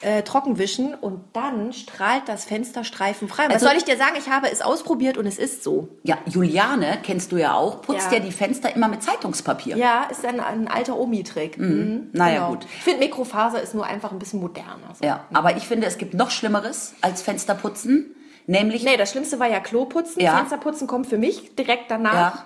äh, 0.00 0.22
trockenwischen 0.22 0.94
und 0.94 1.24
dann 1.32 1.72
strahlt 1.72 2.22
das 2.28 2.44
Fenster 2.44 2.84
streifenfrei. 2.84 3.46
Was 3.48 3.54
Also- 3.54 3.66
soll 3.66 3.76
ich 3.78 3.84
dir 3.84 3.96
sagen? 3.96 4.14
Ich 4.16 4.28
habe 4.30 4.48
es 4.52 4.62
ausprobiert 4.62 5.18
und 5.18 5.26
es 5.26 5.38
ist 5.38 5.64
so. 5.64 5.88
Ja, 6.04 6.18
Juliane, 6.26 6.98
kennst 7.02 7.32
du 7.32 7.36
ja 7.36 7.54
auch, 7.54 7.82
putzt 7.82 8.12
Ja. 8.12 8.18
ja, 8.18 8.20
die 8.24 8.30
Fenster 8.32 8.76
immer 8.76 8.86
mit 8.86 9.02
Zeitungspapier. 9.02 9.76
Ja, 9.76 10.04
ist 10.08 10.24
ein, 10.24 10.38
ein 10.38 10.68
alter 10.68 10.96
Omi-Trick. 10.96 11.58
Mhm. 11.58 12.10
Naja, 12.12 12.48
gut. 12.48 12.64
Ich 12.76 12.82
finde, 12.82 13.00
Mikrofaser 13.00 13.60
ist 13.60 13.74
nur 13.74 13.86
einfach 13.86 14.12
ein 14.12 14.18
bisschen 14.18 14.40
moderner. 14.40 14.94
So. 14.98 15.04
Ja, 15.04 15.24
aber 15.32 15.56
ich 15.56 15.66
finde, 15.66 15.86
es 15.86 15.98
gibt 15.98 16.14
noch 16.14 16.30
Schlimmeres 16.30 16.94
als 17.00 17.22
Fensterputzen, 17.22 18.14
nämlich, 18.46 18.84
Nee, 18.84 18.96
das 18.96 19.10
Schlimmste 19.10 19.38
war 19.40 19.48
ja 19.48 19.60
Kloputzen. 19.60 20.22
Ja. 20.22 20.36
Fensterputzen 20.36 20.86
kommt 20.86 21.06
für 21.06 21.18
mich 21.18 21.54
direkt 21.56 21.90
danach. 21.90 22.34
Ja. 22.34 22.44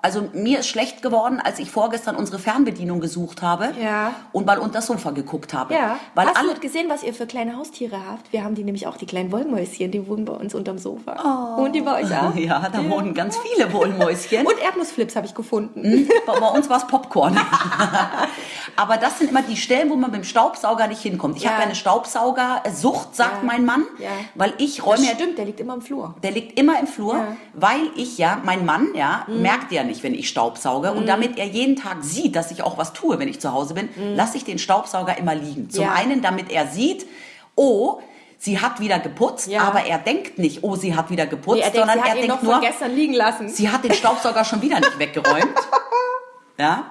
Also 0.00 0.28
mir 0.32 0.58
ist 0.60 0.66
schlecht 0.68 1.00
geworden, 1.02 1.40
als 1.44 1.58
ich 1.60 1.70
vorgestern 1.70 2.16
unsere 2.16 2.38
Fernbedienung 2.40 3.00
gesucht 3.00 3.40
habe 3.42 3.72
Ja. 3.80 4.12
und 4.32 4.46
mal 4.46 4.58
unter 4.58 4.74
das 4.78 4.86
Sofa 4.86 5.10
geguckt 5.12 5.54
habe. 5.54 5.74
Ja. 5.74 5.96
Weil 6.14 6.26
Hast 6.26 6.36
alle, 6.38 6.54
du 6.54 6.60
gesehen, 6.60 6.88
was 6.88 7.02
ihr 7.04 7.14
für 7.14 7.26
kleine 7.26 7.56
Haustiere 7.56 7.96
habt? 8.10 8.32
Wir 8.32 8.42
haben 8.42 8.54
die 8.56 8.64
nämlich 8.64 8.86
auch, 8.86 8.96
die 8.96 9.06
kleinen 9.06 9.30
Wollmäuschen, 9.30 9.90
die 9.92 10.06
wohnen 10.08 10.24
bei 10.24 10.32
uns 10.32 10.54
unterm 10.54 10.78
Sofa. 10.78 11.56
Wohnen 11.56 11.72
die 11.72 11.82
bei 11.82 12.02
euch 12.02 12.12
auch? 12.16 12.34
Oh. 12.34 12.38
ja, 12.38 12.68
da 12.72 12.88
wohnen 12.90 13.14
ganz 13.14 13.36
viele 13.38 13.72
Wollmäuschen. 13.72 14.46
Und 14.46 14.58
Erdnussflips 14.60 15.14
habe 15.14 15.26
ich 15.26 15.34
gefunden. 15.34 16.08
bei, 16.26 16.40
bei 16.40 16.48
uns 16.48 16.68
war 16.68 16.78
es 16.78 16.86
Popcorn. 16.86 17.38
Aber 18.76 18.96
das 18.96 19.18
sind 19.18 19.30
immer 19.30 19.42
die 19.42 19.56
Stellen, 19.56 19.90
wo 19.90 19.96
man 19.96 20.10
mit 20.10 20.20
dem 20.22 20.24
Staubsauger 20.24 20.86
nicht 20.86 21.02
hinkommt. 21.02 21.36
Ich 21.36 21.42
Ja. 21.44 21.50
habe 21.50 21.60
ja 21.60 21.66
eine 21.66 21.74
Staubsaugersucht, 21.74 23.14
sagt 23.14 23.38
Ja. 23.42 23.46
mein 23.46 23.64
Mann, 23.64 23.84
Ja. 23.98 24.08
weil 24.34 24.52
ich 24.58 24.84
räume 24.84 25.04
ja 25.04 25.12
Stimmt, 25.14 25.38
der 25.38 25.44
liegt 25.44 25.60
immer 25.60 25.74
im 25.74 25.82
Flur. 25.82 26.14
Der 26.22 26.30
liegt 26.30 26.58
immer 26.58 26.78
im 26.80 26.86
Flur, 26.86 27.14
Ja. 27.14 27.20
Mhm. 27.22 27.36
weil 27.54 27.80
ich 27.96 28.18
ja, 28.18 28.38
mein 28.44 28.64
Mann, 28.64 28.88
ja, 28.94 29.26
merkt 29.42 29.72
ja 29.72 29.84
nicht, 29.84 30.02
wenn 30.02 30.14
ich 30.14 30.28
Staubsauge. 30.28 30.92
Und 30.92 31.06
damit 31.06 31.38
er 31.38 31.46
jeden 31.46 31.76
Tag 31.76 31.98
sieht, 32.02 32.36
dass 32.36 32.50
ich 32.50 32.62
auch 32.62 32.78
was 32.78 32.92
tue, 32.92 33.18
wenn 33.18 33.28
ich 33.28 33.40
zu 33.40 33.52
Hause 33.52 33.74
bin, 33.74 33.88
lasse 34.16 34.36
ich 34.36 34.44
den 34.44 34.58
Staubsauger 34.58 35.18
immer 35.18 35.34
liegen. 35.34 35.68
Zum 35.70 35.84
Mhm. 35.84 35.90
Ja. 35.90 35.94
einen, 35.96 36.22
damit 36.22 36.50
er 36.50 36.66
sieht, 36.66 37.06
oh, 37.56 38.00
sie 38.38 38.60
hat 38.60 38.80
wieder 38.80 38.98
geputzt, 38.98 39.46
Ja. 39.48 39.60
aber 39.62 39.84
er 39.86 39.98
denkt 39.98 40.38
nicht, 40.38 40.62
oh, 40.64 40.74
sie 40.76 40.96
hat 40.96 41.10
wieder 41.10 41.26
geputzt, 41.26 41.56
Nee, 41.58 41.62
er 41.62 41.70
denkt, 41.70 41.88
sondern 41.88 42.06
er 42.08 42.14
denkt 42.14 42.42
nur, 42.42 42.60
gestern 42.60 42.94
liegen 42.94 43.14
lassen. 43.14 43.48
sie 43.48 43.68
hat 43.68 43.84
den 43.84 43.92
Staubsauger 43.94 44.44
schon 44.44 44.62
wieder 44.62 44.80
nicht 44.80 44.98
weggeräumt. 44.98 45.46
Ja. 46.58 46.90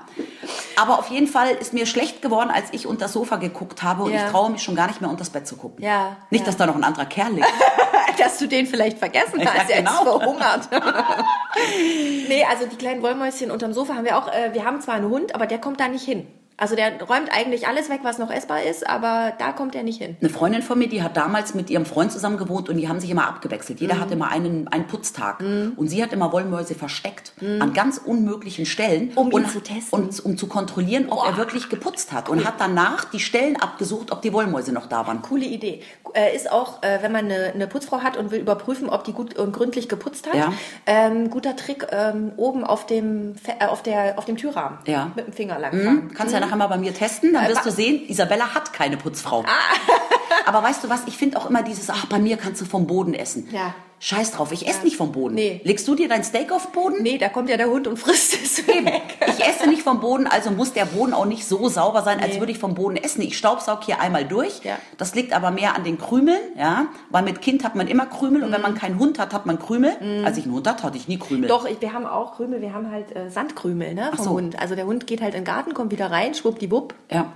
Aber 0.75 0.97
auf 0.97 1.09
jeden 1.11 1.27
Fall 1.27 1.49
ist 1.51 1.71
mir 1.71 1.85
schlecht 1.85 2.21
geworden, 2.23 2.49
als 2.51 2.65
ich 2.71 2.87
unter 2.87 3.05
das 3.05 3.13
Sofa 3.13 3.35
geguckt 3.37 3.83
habe 3.83 4.03
und 4.03 4.11
Ja. 4.11 4.25
ich 4.25 4.31
traue 4.31 4.49
mich 4.49 4.63
schon 4.63 4.75
gar 4.75 4.87
nicht 4.87 4.99
mehr 5.01 5.09
unter 5.09 5.19
das 5.19 5.29
Bett 5.29 5.47
zu 5.47 5.55
gucken. 5.55 5.85
Ja, 5.85 6.17
Nicht, 6.31 6.41
ja. 6.41 6.45
dass 6.47 6.57
da 6.57 6.65
noch 6.65 6.75
ein 6.75 6.83
anderer 6.83 7.05
Kerl 7.05 7.33
liegt. 7.33 7.47
Dass 8.17 8.37
du 8.37 8.47
den 8.47 8.67
vielleicht 8.67 8.97
vergessen 8.99 9.39
Ja, 9.39 9.53
hast, 9.53 9.69
er 9.69 9.77
genau. 9.77 9.91
ist 9.91 10.03
verhungert. 10.03 10.69
nee, 12.27 12.43
also 12.49 12.65
die 12.65 12.75
kleinen 12.75 13.01
Wollmäuschen 13.01 13.51
unterm 13.51 13.73
Sofa 13.73 13.95
haben 13.95 14.05
wir 14.05 14.17
auch, 14.17 14.27
äh, 14.27 14.53
wir 14.53 14.65
haben 14.65 14.81
zwar 14.81 14.95
einen 14.95 15.09
Hund, 15.09 15.35
aber 15.35 15.47
der 15.47 15.59
kommt 15.59 15.79
da 15.79 15.87
nicht 15.87 16.05
hin. 16.05 16.27
Also 16.61 16.75
der 16.75 17.01
räumt 17.01 17.29
eigentlich 17.35 17.67
alles 17.67 17.89
weg, 17.89 18.01
was 18.03 18.19
noch 18.19 18.29
essbar 18.29 18.61
ist, 18.61 18.87
aber 18.87 19.33
da 19.39 19.51
kommt 19.51 19.73
er 19.73 19.81
nicht 19.81 19.99
hin. 19.99 20.15
Eine 20.21 20.29
Freundin 20.29 20.61
von 20.61 20.77
mir, 20.77 20.87
die 20.87 21.01
hat 21.01 21.17
damals 21.17 21.55
mit 21.55 21.71
ihrem 21.71 21.85
Freund 21.85 22.11
zusammen 22.11 22.37
gewohnt 22.37 22.69
und 22.69 22.77
die 22.77 22.87
haben 22.87 22.99
sich 22.99 23.09
immer 23.09 23.27
abgewechselt. 23.27 23.81
Jeder 23.81 23.95
Mhm. 23.95 23.99
hatte 23.99 24.13
immer 24.13 24.29
einen, 24.29 24.67
einen 24.67 24.85
Putztag. 24.85 25.39
Und 25.41 25.87
sie 25.89 26.03
hat 26.03 26.13
immer 26.13 26.31
Wollmäuse 26.31 26.75
versteckt 26.75 27.33
an 27.59 27.73
ganz 27.73 27.97
unmöglichen 27.97 28.67
Stellen. 28.67 29.05
Mhm. 29.07 29.17
Um 29.17 29.27
ihn 29.29 29.33
und, 29.33 29.49
zu 29.51 29.59
testen. 29.61 29.99
Und 29.99 30.23
um 30.23 30.37
zu 30.37 30.45
kontrollieren, 30.47 31.07
ob 31.09 31.25
er 31.25 31.35
wirklich 31.37 31.67
geputzt 31.69 32.11
hat. 32.11 32.29
Und 32.29 32.45
hat 32.45 32.55
danach 32.59 33.05
die 33.05 33.19
Stellen 33.19 33.55
abgesucht, 33.55 34.11
ob 34.11 34.21
die 34.21 34.31
Wollmäuse 34.31 34.71
noch 34.71 34.85
da 34.85 35.07
waren. 35.07 35.23
Coole 35.23 35.45
Idee. 35.45 35.81
Äh, 36.13 36.35
ist 36.35 36.51
auch, 36.51 36.83
äh, 36.83 36.99
wenn 37.01 37.11
man 37.11 37.25
eine, 37.25 37.53
eine 37.55 37.65
Putzfrau 37.67 38.01
hat 38.01 38.17
und 38.17 38.29
will 38.31 38.39
überprüfen, 38.39 38.87
ob 38.89 39.03
die 39.05 39.13
gut 39.13 39.35
und 39.39 39.51
gründlich 39.53 39.89
geputzt 39.89 40.27
hat, 40.27 40.35
Ja. 40.35 40.53
ähm, 40.85 41.29
guter 41.31 41.55
Trick, 41.55 41.87
ähm, 41.91 42.33
oben 42.37 42.63
auf 42.65 42.85
dem, 42.85 43.33
äh, 43.59 43.65
auf, 43.65 43.81
der, 43.81 44.19
auf 44.19 44.25
dem 44.25 44.37
Türrahmen 44.37 44.77
Ja. 44.85 45.11
mit 45.15 45.25
dem 45.25 45.33
Finger 45.33 45.57
langfahren. 45.57 46.01
Hm? 46.09 46.13
Kannst 46.13 46.33
ja 46.33 46.39
nachher 46.51 46.57
mal 46.57 46.67
bei 46.67 46.77
mir 46.77 46.93
testen, 46.93 47.33
dann 47.33 47.43
wirst 47.47 47.55
ma- 47.55 47.63
du 47.63 47.71
sehen, 47.71 48.01
Isabella 48.09 48.53
hat 48.53 48.73
keine 48.73 48.97
Putzfrau. 48.97 49.43
Ah. 49.47 49.51
Aber 50.45 50.63
weißt 50.63 50.83
du 50.83 50.89
was, 50.89 51.01
ich 51.07 51.17
finde 51.17 51.37
auch 51.37 51.49
immer 51.49 51.63
dieses, 51.63 51.89
ach, 51.89 52.05
bei 52.07 52.19
mir 52.19 52.37
kannst 52.37 52.61
du 52.61 52.65
vom 52.65 52.87
Boden 52.87 53.13
essen. 53.13 53.47
Ja. 53.51 53.73
Scheiß 54.03 54.31
drauf, 54.31 54.51
ich 54.51 54.67
esse 54.67 54.83
nicht 54.83 54.97
vom 54.97 55.11
Boden. 55.11 55.35
Nee. 55.35 55.61
Legst 55.63 55.87
du 55.87 55.93
dir 55.93 56.09
dein 56.09 56.23
Steak 56.23 56.51
auf 56.51 56.63
den 56.65 56.71
Boden? 56.71 57.03
Nee, 57.03 57.19
da 57.19 57.29
kommt 57.29 57.49
ja 57.51 57.57
der 57.57 57.69
Hund 57.69 57.85
und 57.87 57.97
frisst 57.99 58.33
es 58.33 58.57
Eben. 58.67 58.87
weg. 58.87 59.03
Ich 59.27 59.45
esse 59.45 59.69
nicht 59.69 59.83
vom 59.83 59.99
Boden, 59.99 60.25
also 60.25 60.49
muss 60.49 60.73
der 60.73 60.85
Boden 60.85 61.13
auch 61.13 61.25
nicht 61.27 61.45
so 61.47 61.69
sauber 61.69 62.01
sein, 62.01 62.19
als 62.19 62.33
Nee. 62.33 62.39
würde 62.39 62.51
ich 62.51 62.57
vom 62.57 62.73
Boden 62.73 62.97
essen. 62.97 63.21
Ich 63.21 63.37
staubsaug 63.37 63.83
hier 63.83 64.01
einmal 64.01 64.25
durch. 64.25 64.61
Ja. 64.63 64.79
Das 64.97 65.13
liegt 65.13 65.33
aber 65.33 65.51
mehr 65.51 65.75
an 65.75 65.83
den 65.83 65.99
Krümeln, 65.99 66.39
ja. 66.57 66.87
Weil 67.11 67.21
mit 67.21 67.43
Kind 67.43 67.63
hat 67.63 67.75
man 67.75 67.87
immer 67.87 68.07
Krümel 68.07 68.43
und 68.43 68.51
wenn 68.51 68.61
man 68.63 68.73
keinen 68.73 68.97
Hund 68.97 69.19
hat, 69.19 69.35
hat 69.35 69.45
man 69.45 69.59
Krümel. 69.59 69.91
Als 70.25 70.35
ich 70.39 70.45
einen 70.45 70.53
Hund 70.55 70.67
hatte, 70.67 70.81
hatte 70.81 70.97
ich 70.97 71.07
nie 71.07 71.19
Krümel. 71.19 71.43
Mhm. 71.43 71.49
Doch, 71.49 71.65
ich, 71.67 71.79
wir 71.79 71.93
haben 71.93 72.07
auch 72.07 72.35
Krümel, 72.37 72.59
wir 72.59 72.73
haben 72.73 72.89
halt 72.89 73.15
äh, 73.15 73.29
Sandkrümel 73.29 73.93
ne, 73.93 74.09
vom 74.15 74.25
so. 74.25 74.31
Hund. 74.31 74.59
Also 74.59 74.73
der 74.73 74.87
Hund 74.87 75.05
geht 75.05 75.21
halt 75.21 75.35
in 75.35 75.41
den 75.41 75.45
Garten, 75.45 75.75
kommt 75.75 75.91
wieder 75.91 76.09
rein, 76.09 76.33
schwuppdiwupp, 76.33 76.95
Ja. 77.11 77.31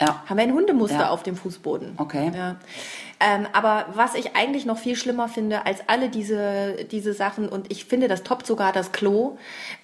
Ja. 0.00 0.22
haben 0.26 0.36
wir 0.36 0.44
ein 0.44 0.52
Hundemuster 0.52 0.98
Ja. 1.00 1.08
auf 1.10 1.22
dem 1.22 1.36
Fußboden. 1.36 1.94
Okay. 1.98 2.30
Ja. 2.34 2.56
Ähm, 3.18 3.46
aber 3.54 3.86
was 3.94 4.14
ich 4.14 4.36
eigentlich 4.36 4.66
noch 4.66 4.76
viel 4.76 4.94
schlimmer 4.94 5.26
finde 5.28 5.64
als 5.64 5.80
alle 5.86 6.10
diese, 6.10 6.84
diese 6.90 7.14
Sachen, 7.14 7.48
und 7.48 7.72
ich 7.72 7.86
finde, 7.86 8.08
das 8.08 8.22
toppt 8.22 8.46
sogar 8.46 8.72
das 8.72 8.92
Klo, 8.92 9.38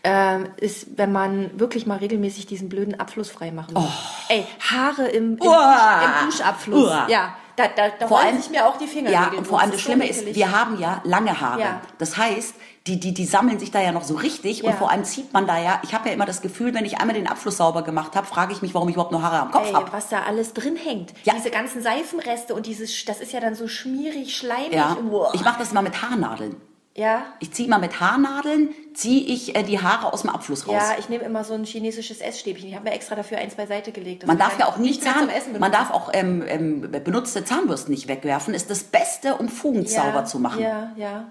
ähm, 0.05 0.49
ist, 0.59 0.99
wenn 0.99 1.13
man 1.13 1.59
wirklich 1.59 1.87
mal 1.87 1.97
regelmäßig 1.99 2.45
diesen 2.47 2.69
blöden 2.69 3.01
Abfluss 3.01 3.31
frei 3.31 3.51
machen 3.51 3.73
muss. 3.73 3.89
Ey, 4.29 4.45
Haare 4.61 5.07
im, 5.09 5.39
im, 5.39 5.43
im 5.43 6.27
Duschabfluss. 6.27 6.89
Uah. 6.91 7.07
Ja, 7.09 7.35
da, 7.57 7.69
da, 7.69 7.89
da 7.99 8.09
vor 8.09 8.21
allem 8.21 8.41
sich 8.41 8.51
mir 8.51 8.67
auch 8.67 8.79
die 8.79 8.87
Finger. 8.87 9.11
Ja, 9.11 9.31
und 9.37 9.47
vor 9.47 9.61
allem 9.61 9.71
das 9.71 9.81
Schlimme 9.81 10.09
ist, 10.09 10.25
wir 10.35 10.51
haben 10.51 10.79
ja 10.81 11.01
lange 11.05 11.41
Haare. 11.41 11.61
Ja. 11.61 11.81
Das 11.99 12.17
heißt, 12.17 12.55
die, 12.87 12.99
die, 12.99 13.15
die 13.15 13.25
sammeln 13.27 13.59
sich 13.61 13.71
da 13.71 13.81
ja 13.81 13.93
noch 13.93 14.03
so 14.03 14.15
richtig 14.15 14.65
und 14.65 14.71
Ja. 14.71 14.77
vor 14.77 14.91
allem 14.91 15.05
zieht 15.05 15.33
man 15.33 15.47
da 15.47 15.57
ja, 15.59 15.81
ich 15.85 15.95
habe 15.95 16.09
ja 16.09 16.15
immer 16.15 16.27
das 16.27 16.43
Gefühl, 16.43 16.75
wenn 16.75 16.85
ich 16.85 16.99
einmal 16.99 17.15
den 17.15 17.29
Abfluss 17.29 17.59
sauber 17.59 17.83
gemacht 17.83 18.17
habe, 18.17 18.27
frage 18.27 18.53
ich 18.53 18.61
mich, 18.63 18.75
warum 18.75 18.89
ich 18.89 18.95
überhaupt 18.97 19.13
noch 19.13 19.23
Haare 19.23 19.39
am 19.41 19.51
Kopf 19.53 19.73
habe. 19.73 19.93
was 19.93 20.09
da 20.09 20.23
alles 20.23 20.53
drin 20.53 20.77
hängt. 20.77 21.13
Ja. 21.25 21.35
Diese 21.35 21.51
ganzen 21.51 21.81
Seifenreste 21.83 22.55
und 22.55 22.67
dieses, 22.67 23.05
das 23.05 23.21
ist 23.21 23.33
ja 23.33 23.39
dann 23.41 23.55
so 23.55 23.69
schmierig, 23.69 24.37
schleimig. 24.37 24.73
Ja, 24.73 24.97
ich 25.33 25.45
mache 25.45 25.59
das 25.61 25.71
immer 25.71 25.83
mit 25.83 26.03
Haarnadeln. 26.03 26.57
Ja, 26.95 27.25
Ich 27.41 27.53
ziehe 27.53 27.69
mal 27.69 27.79
mit 27.79 28.01
Haarnadeln, 28.01 28.71
ziehe 28.93 29.25
ich 29.25 29.57
äh, 29.57 29.63
die 29.63 29.81
Haare 29.81 30.13
aus 30.13 30.23
dem 30.23 30.31
Abfluss 30.31 30.69
raus. 30.69 30.75
ja, 30.75 30.97
ich 30.99 31.09
nehme 31.09 31.25
immer 31.25 31.43
so 31.43 31.55
ein 31.55 31.65
chinesisches 31.65 32.21
Essstäbchen. 32.21 32.69
Ich 32.69 32.75
habe 32.75 32.85
mir 32.85 32.93
extra 32.95 33.15
dafür 33.15 33.39
eins 33.39 33.55
beiseite 33.55 33.93
gelegt. 33.93 34.27
Man 34.27 34.37
darf 34.39 34.59
ja 34.59 34.67
auch 34.67 34.77
nicht 34.77 35.03
Zahn, 35.03 35.29
man 35.59 35.73
darf 35.73 35.91
auch 35.91 36.11
ähm, 36.13 36.45
ähm, 36.47 36.91
benutzte 37.05 37.45
Zahnbürsten 37.45 37.93
nicht 37.95 38.09
wegwerfen. 38.09 38.53
Ist 38.53 38.69
das 38.71 38.85
Beste, 38.85 39.37
um 39.37 39.49
Fugen 39.49 39.85
ja, 39.85 40.03
sauber 40.03 40.25
zu 40.27 40.39
machen. 40.39 40.61
Ja, 40.63 40.93
ja. 40.97 41.29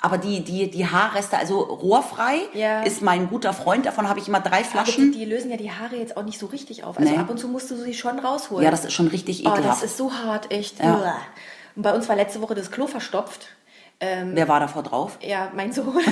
Aber 0.00 0.16
die, 0.16 0.44
die, 0.44 0.70
die 0.70 0.86
Haarreste, 0.86 1.36
also 1.36 1.58
rohrfrei, 1.60 2.38
Ja. 2.54 2.82
ist 2.82 3.02
mein 3.02 3.28
guter 3.28 3.52
Freund. 3.52 3.84
Davon 3.84 4.08
habe 4.08 4.20
ich 4.20 4.28
immer 4.28 4.40
drei 4.40 4.62
Flaschen. 4.62 5.10
die, 5.12 5.18
die 5.18 5.24
lösen 5.24 5.50
ja 5.50 5.56
die 5.56 5.72
Haare 5.72 5.96
jetzt 5.96 6.16
auch 6.16 6.22
nicht 6.22 6.38
so 6.38 6.46
richtig 6.46 6.84
auf. 6.84 6.98
Also 6.98 7.10
Nee. 7.10 7.18
ab 7.18 7.28
und 7.28 7.38
zu 7.38 7.48
musst 7.48 7.70
du 7.70 7.76
sie 7.76 7.94
schon 7.94 8.18
rausholen. 8.20 8.64
ja, 8.64 8.70
das 8.70 8.84
ist 8.84 8.92
schon 8.92 9.08
richtig 9.08 9.44
oh, 9.44 9.50
ekelhaft. 9.50 9.82
das 9.82 9.90
ist 9.90 9.96
so 9.96 10.12
hart, 10.12 10.52
echt. 10.52 10.78
Ja. 10.78 11.16
Und 11.74 11.82
bei 11.82 11.92
uns 11.92 12.08
war 12.08 12.14
letzte 12.16 12.40
Woche 12.40 12.54
das 12.54 12.70
Klo 12.70 12.86
verstopft. 12.86 13.48
Wer 14.00 14.46
war 14.48 14.60
davor 14.60 14.82
drauf? 14.82 15.18
Ja, 15.22 15.50
mein 15.54 15.72
Sohn. 15.72 15.98
ich 15.98 16.06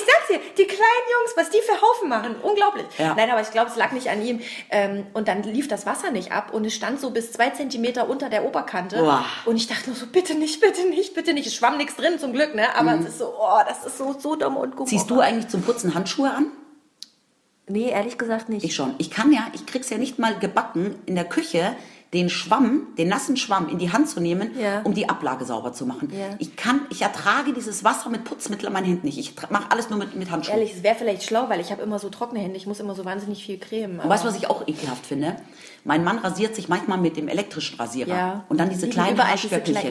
sag's 0.00 0.28
dir, 0.30 0.40
die 0.56 0.64
kleinen 0.64 1.06
Jungs, 1.12 1.34
was 1.36 1.50
die 1.50 1.60
für 1.60 1.80
Haufen 1.80 2.08
machen, 2.08 2.36
unglaublich. 2.42 2.86
Ja. 2.96 3.14
Nein, 3.14 3.30
aber 3.30 3.42
ich 3.42 3.50
glaube, 3.50 3.70
es 3.70 3.76
lag 3.76 3.92
nicht 3.92 4.08
an 4.08 4.24
ihm. 4.24 4.40
Ähm, 4.70 5.06
und 5.12 5.28
dann 5.28 5.42
lief 5.42 5.68
das 5.68 5.84
Wasser 5.84 6.10
nicht 6.10 6.32
ab 6.32 6.54
und 6.54 6.64
es 6.64 6.74
stand 6.74 7.00
so 7.00 7.10
bis 7.10 7.32
zwei 7.32 7.50
Zentimeter 7.50 8.08
unter 8.08 8.30
der 8.30 8.46
Oberkante. 8.46 9.02
Uah. 9.02 9.24
Und 9.44 9.56
ich 9.56 9.66
dachte 9.66 9.90
nur 9.90 9.96
so, 9.96 10.06
bitte 10.06 10.34
nicht, 10.34 10.60
bitte 10.62 10.88
nicht, 10.88 11.14
bitte 11.14 11.34
nicht. 11.34 11.46
Es 11.46 11.54
schwamm 11.54 11.76
nichts 11.76 11.96
drin, 11.96 12.18
zum 12.18 12.32
Glück, 12.32 12.54
ne? 12.54 12.74
Aber 12.74 12.94
es 12.94 13.04
ist 13.06 13.18
so, 13.18 13.34
oh, 13.38 13.60
das 13.68 13.84
ist 13.84 13.98
so, 13.98 14.16
so 14.18 14.34
dumm 14.36 14.56
und 14.56 14.74
Mhm. 14.78 14.86
Ziehst 14.86 15.10
du 15.10 15.20
eigentlich 15.20 15.48
zum 15.48 15.60
Putzen 15.62 15.94
Handschuhe 15.94 16.30
an? 16.30 16.46
Nee, 17.66 17.90
ehrlich 17.90 18.18
gesagt 18.18 18.48
nicht. 18.48 18.64
Ich 18.64 18.74
schon. 18.74 18.94
Ich 18.98 19.10
kann 19.10 19.32
ja, 19.32 19.46
ich 19.54 19.64
krieg's 19.66 19.88
ja 19.90 19.96
nicht 19.98 20.18
mal 20.18 20.38
gebacken, 20.38 20.96
in 21.06 21.14
der 21.14 21.24
Küche 21.24 21.74
den 22.14 22.30
Schwamm, 22.30 22.86
den 22.96 23.08
nassen 23.08 23.36
Schwamm 23.36 23.68
in 23.68 23.78
die 23.78 23.92
Hand 23.92 24.08
zu 24.08 24.20
nehmen, 24.20 24.52
Ja. 24.58 24.80
um 24.84 24.94
die 24.94 25.08
Ablage 25.08 25.44
sauber 25.44 25.72
zu 25.74 25.84
machen. 25.84 26.10
Ja. 26.10 26.36
Ich 26.38 26.56
kann, 26.56 26.80
ich 26.90 27.02
ertrage 27.02 27.52
dieses 27.52 27.84
Wasser 27.84 28.08
mit 28.08 28.24
Putzmittel 28.24 28.66
an 28.68 28.72
meinen 28.72 28.86
Händen 28.86 29.06
nicht. 29.06 29.18
Ich 29.18 29.34
mache 29.50 29.70
alles 29.70 29.90
nur 29.90 29.98
mit, 29.98 30.14
mit 30.16 30.30
Handschuhen. 30.30 30.56
Ehrlich, 30.58 30.74
es 30.76 30.82
wäre 30.82 30.94
vielleicht 30.94 31.24
schlau, 31.24 31.48
weil 31.50 31.60
ich 31.60 31.70
habe 31.72 31.82
immer 31.82 31.98
so 31.98 32.08
trockene 32.08 32.40
Hände. 32.40 32.56
Ich 32.56 32.66
muss 32.66 32.80
immer 32.80 32.94
so 32.94 33.04
wahnsinnig 33.04 33.44
viel 33.44 33.58
cremen. 33.58 34.00
Und 34.00 34.08
weißt 34.08 34.24
du, 34.24 34.28
was 34.28 34.36
ich 34.36 34.48
auch 34.48 34.66
ekelhaft 34.66 35.04
finde? 35.04 35.36
Mein 35.84 36.02
Mann 36.04 36.18
rasiert 36.18 36.54
sich 36.54 36.68
manchmal 36.68 36.96
mit 36.98 37.16
dem 37.18 37.28
elektrischen 37.28 37.76
Rasierer. 37.78 38.08
Ja. 38.16 38.44
Und 38.48 38.58
dann 38.58 38.70
diese 38.70 38.88
kleinen 38.88 39.16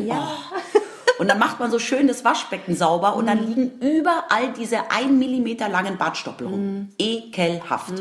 ja. 0.08 0.27
Oh. 0.27 0.80
Und 1.20 1.27
dann 1.27 1.38
macht 1.38 1.60
man 1.60 1.70
so 1.70 1.77
schön 1.77 2.08
das 2.08 2.25
Waschbecken 2.25 2.75
sauber 2.75 3.15
und 3.15 3.25
Mhm. 3.25 3.27
dann 3.27 3.48
liegen 3.48 3.72
überall 3.80 4.51
diese 4.58 4.89
ein 4.92 5.20
Millimeter 5.20 5.70
langen 5.70 5.98
Bartstoppel 5.98 6.48
rum. 6.48 6.60
Mhm. 6.80 6.89
Ekelhaft. 6.98 7.94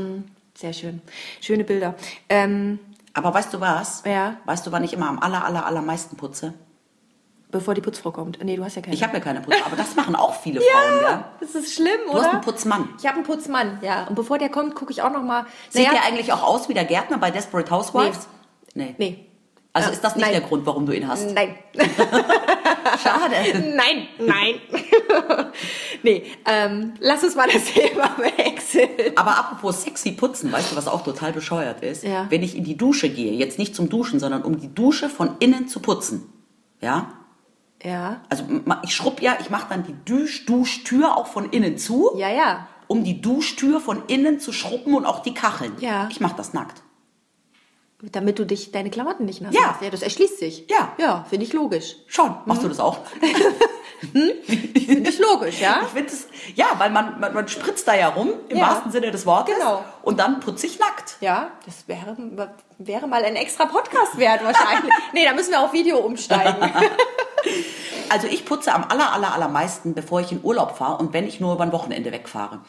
Sehr 0.54 0.72
schön. 0.72 1.00
Schöne 1.40 1.64
Bilder. 1.64 1.94
Ähm, 2.28 2.78
Aber 3.14 3.34
weißt 3.34 3.52
du 3.52 3.60
was? 3.60 4.02
Ja. 4.06 4.36
Weißt 4.44 4.66
du, 4.66 4.72
wann 4.72 4.84
ich 4.84 4.92
immer 4.92 5.08
am 5.08 5.18
aller, 5.18 5.44
aller, 5.44 5.66
allermeisten 5.66 6.16
putze? 6.16 6.54
bevor 7.52 7.74
die 7.74 7.82
Putzfrau 7.82 8.10
kommt. 8.12 8.42
Nee, 8.42 8.56
du 8.56 8.64
hast 8.64 8.76
ja 8.76 8.80
keine. 8.80 8.94
Ich 8.94 9.02
habe 9.02 9.12
ja 9.12 9.20
keine 9.20 9.42
Putze, 9.42 9.58
aber 9.66 9.76
das 9.76 9.94
machen 9.94 10.16
auch 10.16 10.34
viele 10.34 10.58
Frauen, 10.72 11.02
ja. 11.02 11.24
Das 11.38 11.54
ist 11.54 11.74
schlimm, 11.74 12.00
Du 12.06 12.12
oder? 12.12 12.22
hast 12.22 12.30
einen 12.32 12.40
Putzmann. 12.40 12.88
Ich 12.98 13.04
habe 13.06 13.16
einen 13.16 13.26
Putzmann, 13.26 13.78
ja. 13.82 14.06
Und 14.06 14.14
bevor 14.14 14.38
der 14.38 14.48
kommt, 14.48 14.74
gucke 14.74 14.90
ich 14.90 15.02
auch 15.02 15.12
noch 15.12 15.22
mal. 15.22 15.44
Sieht 15.68 15.86
Naja, 15.86 15.98
der 16.00 16.08
eigentlich 16.10 16.32
auch 16.32 16.42
aus 16.42 16.70
wie 16.70 16.74
der 16.74 16.86
Gärtner 16.86 17.18
bei 17.18 17.30
Desperate 17.30 17.70
Housewives? 17.70 18.26
Nee. 18.72 18.94
Nee. 18.96 19.26
Also 19.74 19.90
Ah, 19.90 19.92
ist 19.92 20.02
das 20.02 20.16
nicht 20.16 20.24
nein. 20.24 20.32
der 20.32 20.40
Grund, 20.40 20.64
warum 20.64 20.86
du 20.86 20.92
ihn 20.92 21.06
hast? 21.06 21.30
Nein. 21.32 21.54
Schade. 23.02 23.36
nein, 23.76 24.08
nein. 24.18 24.54
Nee, 26.02 26.24
ähm, 26.46 26.94
lass 27.00 27.22
uns 27.24 27.34
mal 27.34 27.48
das 27.52 27.64
Thema 27.74 28.16
wechseln. 28.18 28.88
Aber 29.16 29.38
apropos 29.38 29.82
sexy 29.82 30.12
putzen, 30.12 30.50
weißt 30.52 30.72
du, 30.72 30.76
was 30.76 30.88
auch 30.88 31.04
total 31.04 31.32
bescheuert 31.32 31.82
ist? 31.82 32.02
Ja. 32.04 32.26
Wenn 32.30 32.42
ich 32.42 32.56
in 32.56 32.64
die 32.64 32.76
Dusche 32.76 33.08
gehe, 33.08 33.32
jetzt 33.32 33.58
nicht 33.58 33.74
zum 33.74 33.88
Duschen, 33.88 34.20
sondern 34.20 34.42
um 34.42 34.58
die 34.58 34.74
Dusche 34.74 35.08
von 35.08 35.36
innen 35.40 35.68
zu 35.68 35.80
putzen. 35.80 36.32
Ja? 36.80 37.12
Ja. 37.82 38.20
Also 38.28 38.44
ich 38.84 38.94
schrubb 38.94 39.20
ja, 39.22 39.36
ich 39.40 39.50
mache 39.50 39.66
dann 39.70 39.84
die 39.84 39.96
Dusch 40.04 40.46
Duschtür 40.46 41.16
auch 41.16 41.26
von 41.26 41.50
innen 41.50 41.78
zu, 41.78 42.10
Ja, 42.16 42.28
ja. 42.30 42.68
um 42.86 43.02
die 43.04 43.20
Duschtür 43.20 43.80
von 43.80 44.02
innen 44.06 44.38
zu 44.40 44.52
schrubben 44.52 44.94
und 44.94 45.04
auch 45.06 45.20
die 45.20 45.34
Kacheln. 45.34 45.72
Ja. 45.80 46.08
Ich 46.10 46.20
mache 46.20 46.36
das 46.36 46.52
nackt. 46.52 46.82
Damit 48.10 48.40
du 48.40 48.44
dich, 48.46 48.72
deine 48.72 48.90
Klamotten 48.90 49.24
nicht 49.26 49.40
nass 49.40 49.54
Ja. 49.54 49.60
machst. 49.68 49.82
Ja, 49.82 49.90
das 49.90 50.02
erschließt 50.02 50.38
sich. 50.38 50.66
Ja. 50.68 50.92
Ja, 50.98 51.24
finde 51.30 51.44
ich 51.46 51.52
logisch. 51.52 51.96
Schon. 52.08 52.34
Machst 52.46 52.64
du 52.64 52.68
das 52.68 52.80
auch? 52.80 52.98
Finde 54.12 55.10
ich 55.10 55.18
logisch, 55.18 55.60
ja? 55.60 55.82
Ich 55.94 56.04
es, 56.06 56.26
ja, 56.54 56.66
weil 56.78 56.90
man, 56.90 57.20
man, 57.20 57.32
man 57.34 57.48
spritzt 57.48 57.86
da 57.86 57.94
ja 57.94 58.08
rum, 58.08 58.30
im 58.48 58.56
Ja. 58.58 58.68
wahrsten 58.68 58.90
Sinne 58.90 59.10
des 59.10 59.26
Wortes. 59.26 59.54
Genau. 59.54 59.84
Und 60.02 60.18
dann 60.18 60.40
putze 60.40 60.66
ich 60.66 60.78
nackt. 60.78 61.16
Ja, 61.20 61.50
das 61.64 61.86
wäre, 61.86 62.16
wäre 62.78 63.06
mal 63.06 63.24
ein 63.24 63.36
extra 63.36 63.66
Podcast 63.66 64.18
wert 64.18 64.44
wahrscheinlich. 64.44 64.92
nee, 65.12 65.24
da 65.24 65.32
müssen 65.32 65.52
wir 65.52 65.60
auf 65.60 65.72
Video 65.72 65.98
umsteigen. 65.98 66.56
Also 68.08 68.26
ich 68.26 68.44
putze 68.44 68.74
am 68.74 68.84
aller, 68.84 69.12
aller, 69.14 69.32
allermeisten, 69.32 69.94
bevor 69.94 70.20
ich 70.20 70.30
in 70.32 70.40
Urlaub 70.44 70.76
fahre 70.76 70.98
und 70.98 71.14
wenn 71.14 71.26
ich 71.26 71.40
nur 71.40 71.54
über 71.54 71.62
ein 71.64 71.72
Wochenende 71.72 72.12
wegfahre. 72.12 72.60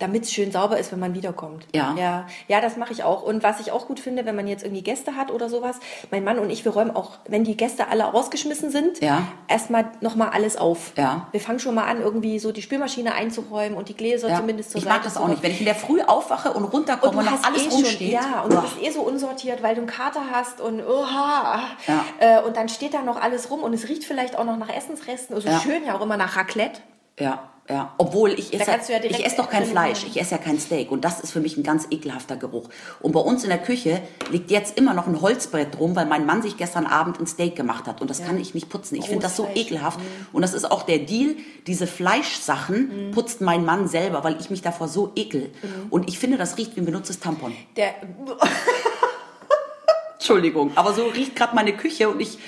Damit 0.00 0.24
es 0.24 0.32
schön 0.32 0.50
sauber 0.50 0.78
ist, 0.78 0.90
wenn 0.90 0.98
man 0.98 1.14
wiederkommt. 1.14 1.66
Ja. 1.74 1.94
Ja, 1.96 2.26
ja 2.48 2.60
das 2.60 2.76
mache 2.76 2.92
ich 2.92 3.04
auch. 3.04 3.22
Und 3.22 3.42
was 3.44 3.60
ich 3.60 3.70
auch 3.70 3.86
gut 3.86 4.00
finde, 4.00 4.24
wenn 4.26 4.34
man 4.34 4.48
jetzt 4.48 4.64
irgendwie 4.64 4.82
Gäste 4.82 5.14
hat 5.14 5.30
oder 5.30 5.48
sowas, 5.48 5.76
mein 6.10 6.24
Mann 6.24 6.38
und 6.40 6.50
ich, 6.50 6.64
wir 6.64 6.72
räumen 6.72 6.90
auch, 6.96 7.12
wenn 7.28 7.44
die 7.44 7.56
Gäste 7.56 7.86
alle 7.88 8.02
rausgeschmissen 8.04 8.70
sind, 8.70 9.00
Ja. 9.02 9.22
erstmal 9.46 9.84
nochmal 10.00 10.30
alles 10.30 10.56
auf. 10.56 10.92
Ja. 10.96 11.28
Wir 11.30 11.40
fangen 11.40 11.58
schon 11.60 11.74
mal 11.74 11.84
an, 11.84 12.00
irgendwie 12.00 12.38
so 12.38 12.50
die 12.50 12.62
Spülmaschine 12.62 13.12
einzuräumen 13.14 13.76
und 13.76 13.88
die 13.88 13.94
Gläser 13.96 14.28
Ja. 14.30 14.36
zumindest 14.36 14.70
zur 14.72 14.78
ich 14.78 14.84
Seite 14.84 14.96
mag 14.96 15.04
das 15.04 15.14
zu 15.14 15.20
auch 15.20 15.28
nicht. 15.28 15.42
Wenn 15.42 15.52
ich 15.52 15.60
in 15.60 15.66
der 15.66 15.74
Früh 15.74 16.00
aufwache 16.00 16.52
und 16.52 16.64
runterkomme 16.64 17.12
Und 17.12 17.18
und, 17.18 17.26
du 17.26 17.30
noch 17.36 17.44
alles 17.44 17.66
eh 17.66 17.68
rumsteht. 17.68 17.98
schon, 17.98 18.32
ja, 18.32 18.40
und 18.42 18.52
du 18.52 18.56
Uah. 18.56 18.62
bist 18.62 18.80
eh 18.82 18.90
so 18.90 19.02
unsortiert, 19.02 19.62
weil 19.62 19.74
du 19.74 19.82
einen 19.82 19.90
Kater 19.90 20.22
hast 20.32 20.60
und 20.60 20.80
oha. 20.82 21.60
Ja. 21.86 22.04
Äh, 22.18 22.42
und 22.42 22.56
dann 22.56 22.68
steht 22.68 22.94
da 22.94 23.02
noch 23.02 23.20
alles 23.20 23.50
rum 23.50 23.62
und 23.62 23.74
es 23.74 23.88
riecht 23.88 24.04
vielleicht 24.04 24.38
auch 24.38 24.44
noch 24.44 24.56
nach 24.56 24.74
Essensresten. 24.74 25.34
Also 25.34 25.48
Ja. 25.48 25.60
schön 25.60 25.84
ja 25.84 25.96
auch 25.96 26.00
immer 26.00 26.16
nach 26.16 26.36
Raclette. 26.36 26.80
Ja, 27.18 27.50
ja. 27.70 27.94
Obwohl 27.98 28.30
ich 28.30 28.52
esse, 28.52 28.70
ja 28.70 28.98
ich 29.02 29.24
esse 29.24 29.36
doch 29.36 29.48
kein 29.48 29.64
Fleisch, 29.64 30.04
ich 30.04 30.20
esse 30.20 30.32
ja 30.32 30.38
kein 30.38 30.58
Steak 30.58 30.90
und 30.90 31.04
das 31.04 31.20
ist 31.20 31.32
für 31.32 31.40
mich 31.40 31.56
ein 31.56 31.62
ganz 31.62 31.86
ekelhafter 31.90 32.36
Geruch. 32.36 32.68
Und 33.00 33.12
bei 33.12 33.20
uns 33.20 33.44
in 33.44 33.50
der 33.50 33.58
Küche 33.58 34.02
liegt 34.30 34.50
jetzt 34.50 34.76
immer 34.76 34.94
noch 34.94 35.06
ein 35.06 35.20
Holzbrett 35.20 35.78
drum, 35.78 35.94
weil 35.96 36.06
mein 36.06 36.26
Mann 36.26 36.42
sich 36.42 36.56
gestern 36.56 36.86
Abend 36.86 37.20
ein 37.20 37.26
Steak 37.26 37.56
gemacht 37.56 37.86
hat 37.86 38.00
und 38.00 38.10
das 38.10 38.24
kann 38.24 38.38
ich 38.38 38.54
nicht 38.54 38.68
putzen. 38.68 38.96
Ich 38.96 39.06
finde 39.06 39.22
das 39.22 39.36
so 39.36 39.44
Fleisch. 39.44 39.56
Mhm. 39.56 39.60
ekelhaft 39.60 40.00
und 40.32 40.42
das 40.42 40.54
ist 40.54 40.70
auch 40.70 40.82
der 40.82 40.98
Deal, 40.98 41.36
diese 41.66 41.86
Fleischsachen 41.86 43.12
putzt 43.12 43.40
mein 43.40 43.64
Mann 43.64 43.88
selber, 43.88 44.24
weil 44.24 44.36
ich 44.40 44.50
mich 44.50 44.62
davor 44.62 44.88
so 44.88 45.12
ekel. 45.14 45.50
Mhm. 45.62 45.86
Und 45.90 46.08
ich 46.08 46.18
finde, 46.18 46.38
das 46.38 46.58
riecht 46.58 46.76
wie 46.76 46.80
ein 46.80 46.86
benutztes 46.86 47.20
Tampon. 47.20 47.54
Der, 47.76 47.94
Entschuldigung, 50.14 50.72
aber 50.74 50.92
so 50.92 51.06
riecht 51.06 51.36
gerade 51.36 51.54
meine 51.54 51.72
Küche 51.72 52.08
und 52.08 52.20
ich 52.20 52.38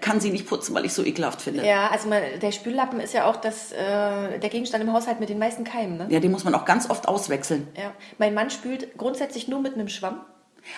kann 0.00 0.20
sie 0.20 0.30
nicht 0.30 0.46
putzen, 0.46 0.74
weil 0.74 0.84
ich 0.84 0.92
so 0.92 1.04
ekelhaft 1.04 1.42
finde. 1.42 1.66
ja, 1.66 1.88
also 1.88 2.08
man, 2.08 2.22
der 2.40 2.52
Spüllappen 2.52 3.00
ist 3.00 3.14
ja 3.14 3.26
auch 3.26 3.36
das, 3.36 3.72
äh, 3.72 4.38
der 4.38 4.48
Gegenstand 4.50 4.84
im 4.84 4.92
Haushalt 4.92 5.20
mit 5.20 5.28
den 5.28 5.38
meisten 5.38 5.64
Keimen. 5.64 5.98
Ne? 5.98 6.06
Ja, 6.10 6.20
den 6.20 6.30
muss 6.30 6.44
man 6.44 6.54
auch 6.54 6.64
ganz 6.64 6.90
oft 6.90 7.08
auswechseln. 7.08 7.68
Ja. 7.76 7.92
Mein 8.18 8.34
Mann 8.34 8.50
spült 8.50 8.96
grundsätzlich 8.96 9.48
nur 9.48 9.60
mit 9.60 9.74
einem 9.74 9.88
Schwamm. 9.88 10.20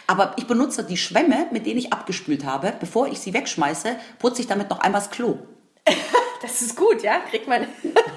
Aber 0.07 0.33
ich 0.37 0.47
benutze 0.47 0.85
die 0.85 0.97
Schwämme, 0.97 1.47
mit 1.51 1.67
denen 1.67 1.79
ich 1.79 1.93
abgespült 1.93 2.45
habe, 2.45 2.73
bevor 2.81 3.07
ich 3.09 3.21
sie 3.21 3.35
wegschmeiße, 3.35 3.97
putze 4.19 4.41
ich 4.41 4.47
damit 4.47 4.71
noch 4.71 4.81
einmal 4.81 5.01
das 5.01 5.11
Klo. 5.11 5.39
Das 6.45 6.61
ist 6.61 6.77
gut, 6.77 7.03
ja? 7.03 7.21
Kriegt 7.31 7.49
man 7.49 7.67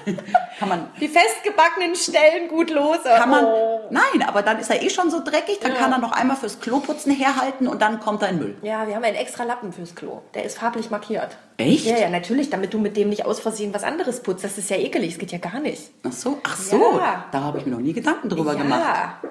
Kann 0.58 0.68
man, 0.68 0.88
die 1.00 1.08
festgebackenen 1.08 1.94
Stellen 1.94 2.48
gut 2.48 2.68
los. 2.68 2.98
kann 3.04 3.30
man, 3.30 3.44
Oh. 3.46 3.80
nein, 3.90 4.22
aber 4.26 4.42
dann 4.42 4.58
ist 4.58 4.68
er 4.70 4.82
eh 4.82 4.90
schon 4.90 5.10
so 5.10 5.20
dreckig, 5.24 5.60
dann 5.60 5.72
Ja. 5.72 5.78
kann 5.78 5.92
er 5.92 5.98
noch 5.98 6.12
einmal 6.12 6.36
fürs 6.36 6.60
Kloputzen 6.60 7.10
herhalten 7.12 7.68
und 7.68 7.80
dann 7.80 8.00
kommt 8.00 8.20
er 8.22 8.28
in 8.28 8.38
Müll. 8.38 8.56
Ja, 8.62 8.86
wir 8.86 8.94
haben 8.96 9.04
einen 9.04 9.16
extra 9.16 9.44
Lappen 9.44 9.72
fürs 9.72 9.94
Klo. 9.94 10.20
Der 10.34 10.44
ist 10.44 10.58
farblich 10.58 10.90
markiert. 10.90 11.38
Echt? 11.56 11.86
Ja, 11.86 11.96
ja, 11.96 12.08
natürlich, 12.10 12.50
damit 12.50 12.74
du 12.74 12.78
mit 12.78 12.96
dem 12.98 13.08
nicht 13.08 13.24
aus 13.24 13.40
Versehen 13.40 13.72
was 13.72 13.82
anderes 13.82 14.22
putzt. 14.22 14.44
Das 14.44 14.58
ist 14.58 14.68
ja 14.68 14.76
ekelig, 14.76 15.10
das 15.14 15.18
geht 15.18 15.32
ja 15.32 15.38
gar 15.38 15.60
nicht. 15.60 15.90
Ach 16.06 16.12
so, 16.12 16.38
ach 16.44 16.56
so, 16.56 16.98
Ja. 16.98 17.24
da 17.32 17.40
habe 17.40 17.58
ich 17.58 17.64
mir 17.66 17.72
noch 17.72 17.80
nie 17.80 17.92
Gedanken 17.94 18.28
drüber 18.28 18.52
ja, 18.52 18.58
gemacht. 18.62 18.82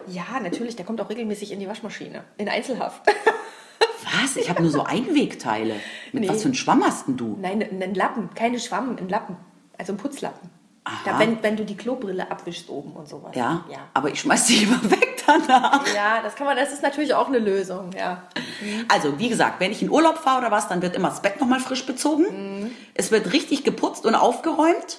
ja, 0.08 0.24
natürlich, 0.42 0.76
der 0.76 0.86
kommt 0.86 1.00
auch 1.02 1.10
regelmäßig 1.10 1.52
in 1.52 1.60
die 1.60 1.68
Waschmaschine. 1.68 2.24
In 2.38 2.50
Einzelhaft. 2.50 3.02
Was? 4.22 4.36
Ich 4.38 4.50
habe 4.50 4.62
nur 4.62 4.72
so 4.72 4.84
Einwegteile. 4.84 5.76
Mit 6.12 6.24
Nee. 6.24 6.30
was 6.30 6.42
für 6.42 6.46
einem 6.46 6.54
Schwamm 6.54 6.84
hast 6.84 7.08
denn 7.08 7.18
du? 7.18 7.38
Nein, 7.42 7.62
ein 7.62 7.94
Lappen, 7.94 8.30
keine 8.34 8.60
Schwamm, 8.60 8.96
ein 8.98 9.10
Lappen. 9.10 9.36
Also 9.78 9.94
ein 9.94 9.98
Putzlappen. 9.98 10.50
Da, 11.06 11.20
wenn, 11.20 11.44
wenn 11.44 11.58
du 11.58 11.66
die 11.66 11.76
Klobrille 11.76 12.32
abwischst 12.32 12.70
oben 12.70 12.94
und 12.94 13.10
sowas. 13.10 13.36
Ja, 13.36 13.66
ja. 13.70 13.80
aber 13.94 14.10
ich 14.10 14.22
schmeiß 14.22 14.46
die 14.46 14.64
immer 14.64 14.82
weg 14.90 15.07
danach. 15.28 15.86
Ja, 15.94 16.22
das 16.24 16.36
kann 16.36 16.48
man, 16.48 16.58
das 16.58 16.72
ist 16.74 16.82
natürlich 16.82 17.14
auch 17.14 17.28
eine 17.28 17.40
Lösung, 17.40 17.92
ja. 17.98 18.24
Also, 18.88 19.20
wie 19.20 19.30
gesagt, 19.30 19.60
wenn 19.60 19.72
ich 19.72 19.82
in 19.84 19.90
Urlaub 19.92 20.18
fahre 20.18 20.40
oder 20.40 20.52
was, 20.52 20.68
dann 20.68 20.82
wird 20.82 20.96
immer 20.96 21.10
das 21.10 21.22
Bett 21.22 21.40
nochmal 21.40 21.60
frisch 21.60 21.86
bezogen. 21.86 22.72
Es 22.96 23.12
wird 23.12 23.32
richtig 23.34 23.64
geputzt 23.64 24.06
und 24.06 24.16
aufgeräumt, 24.16 24.98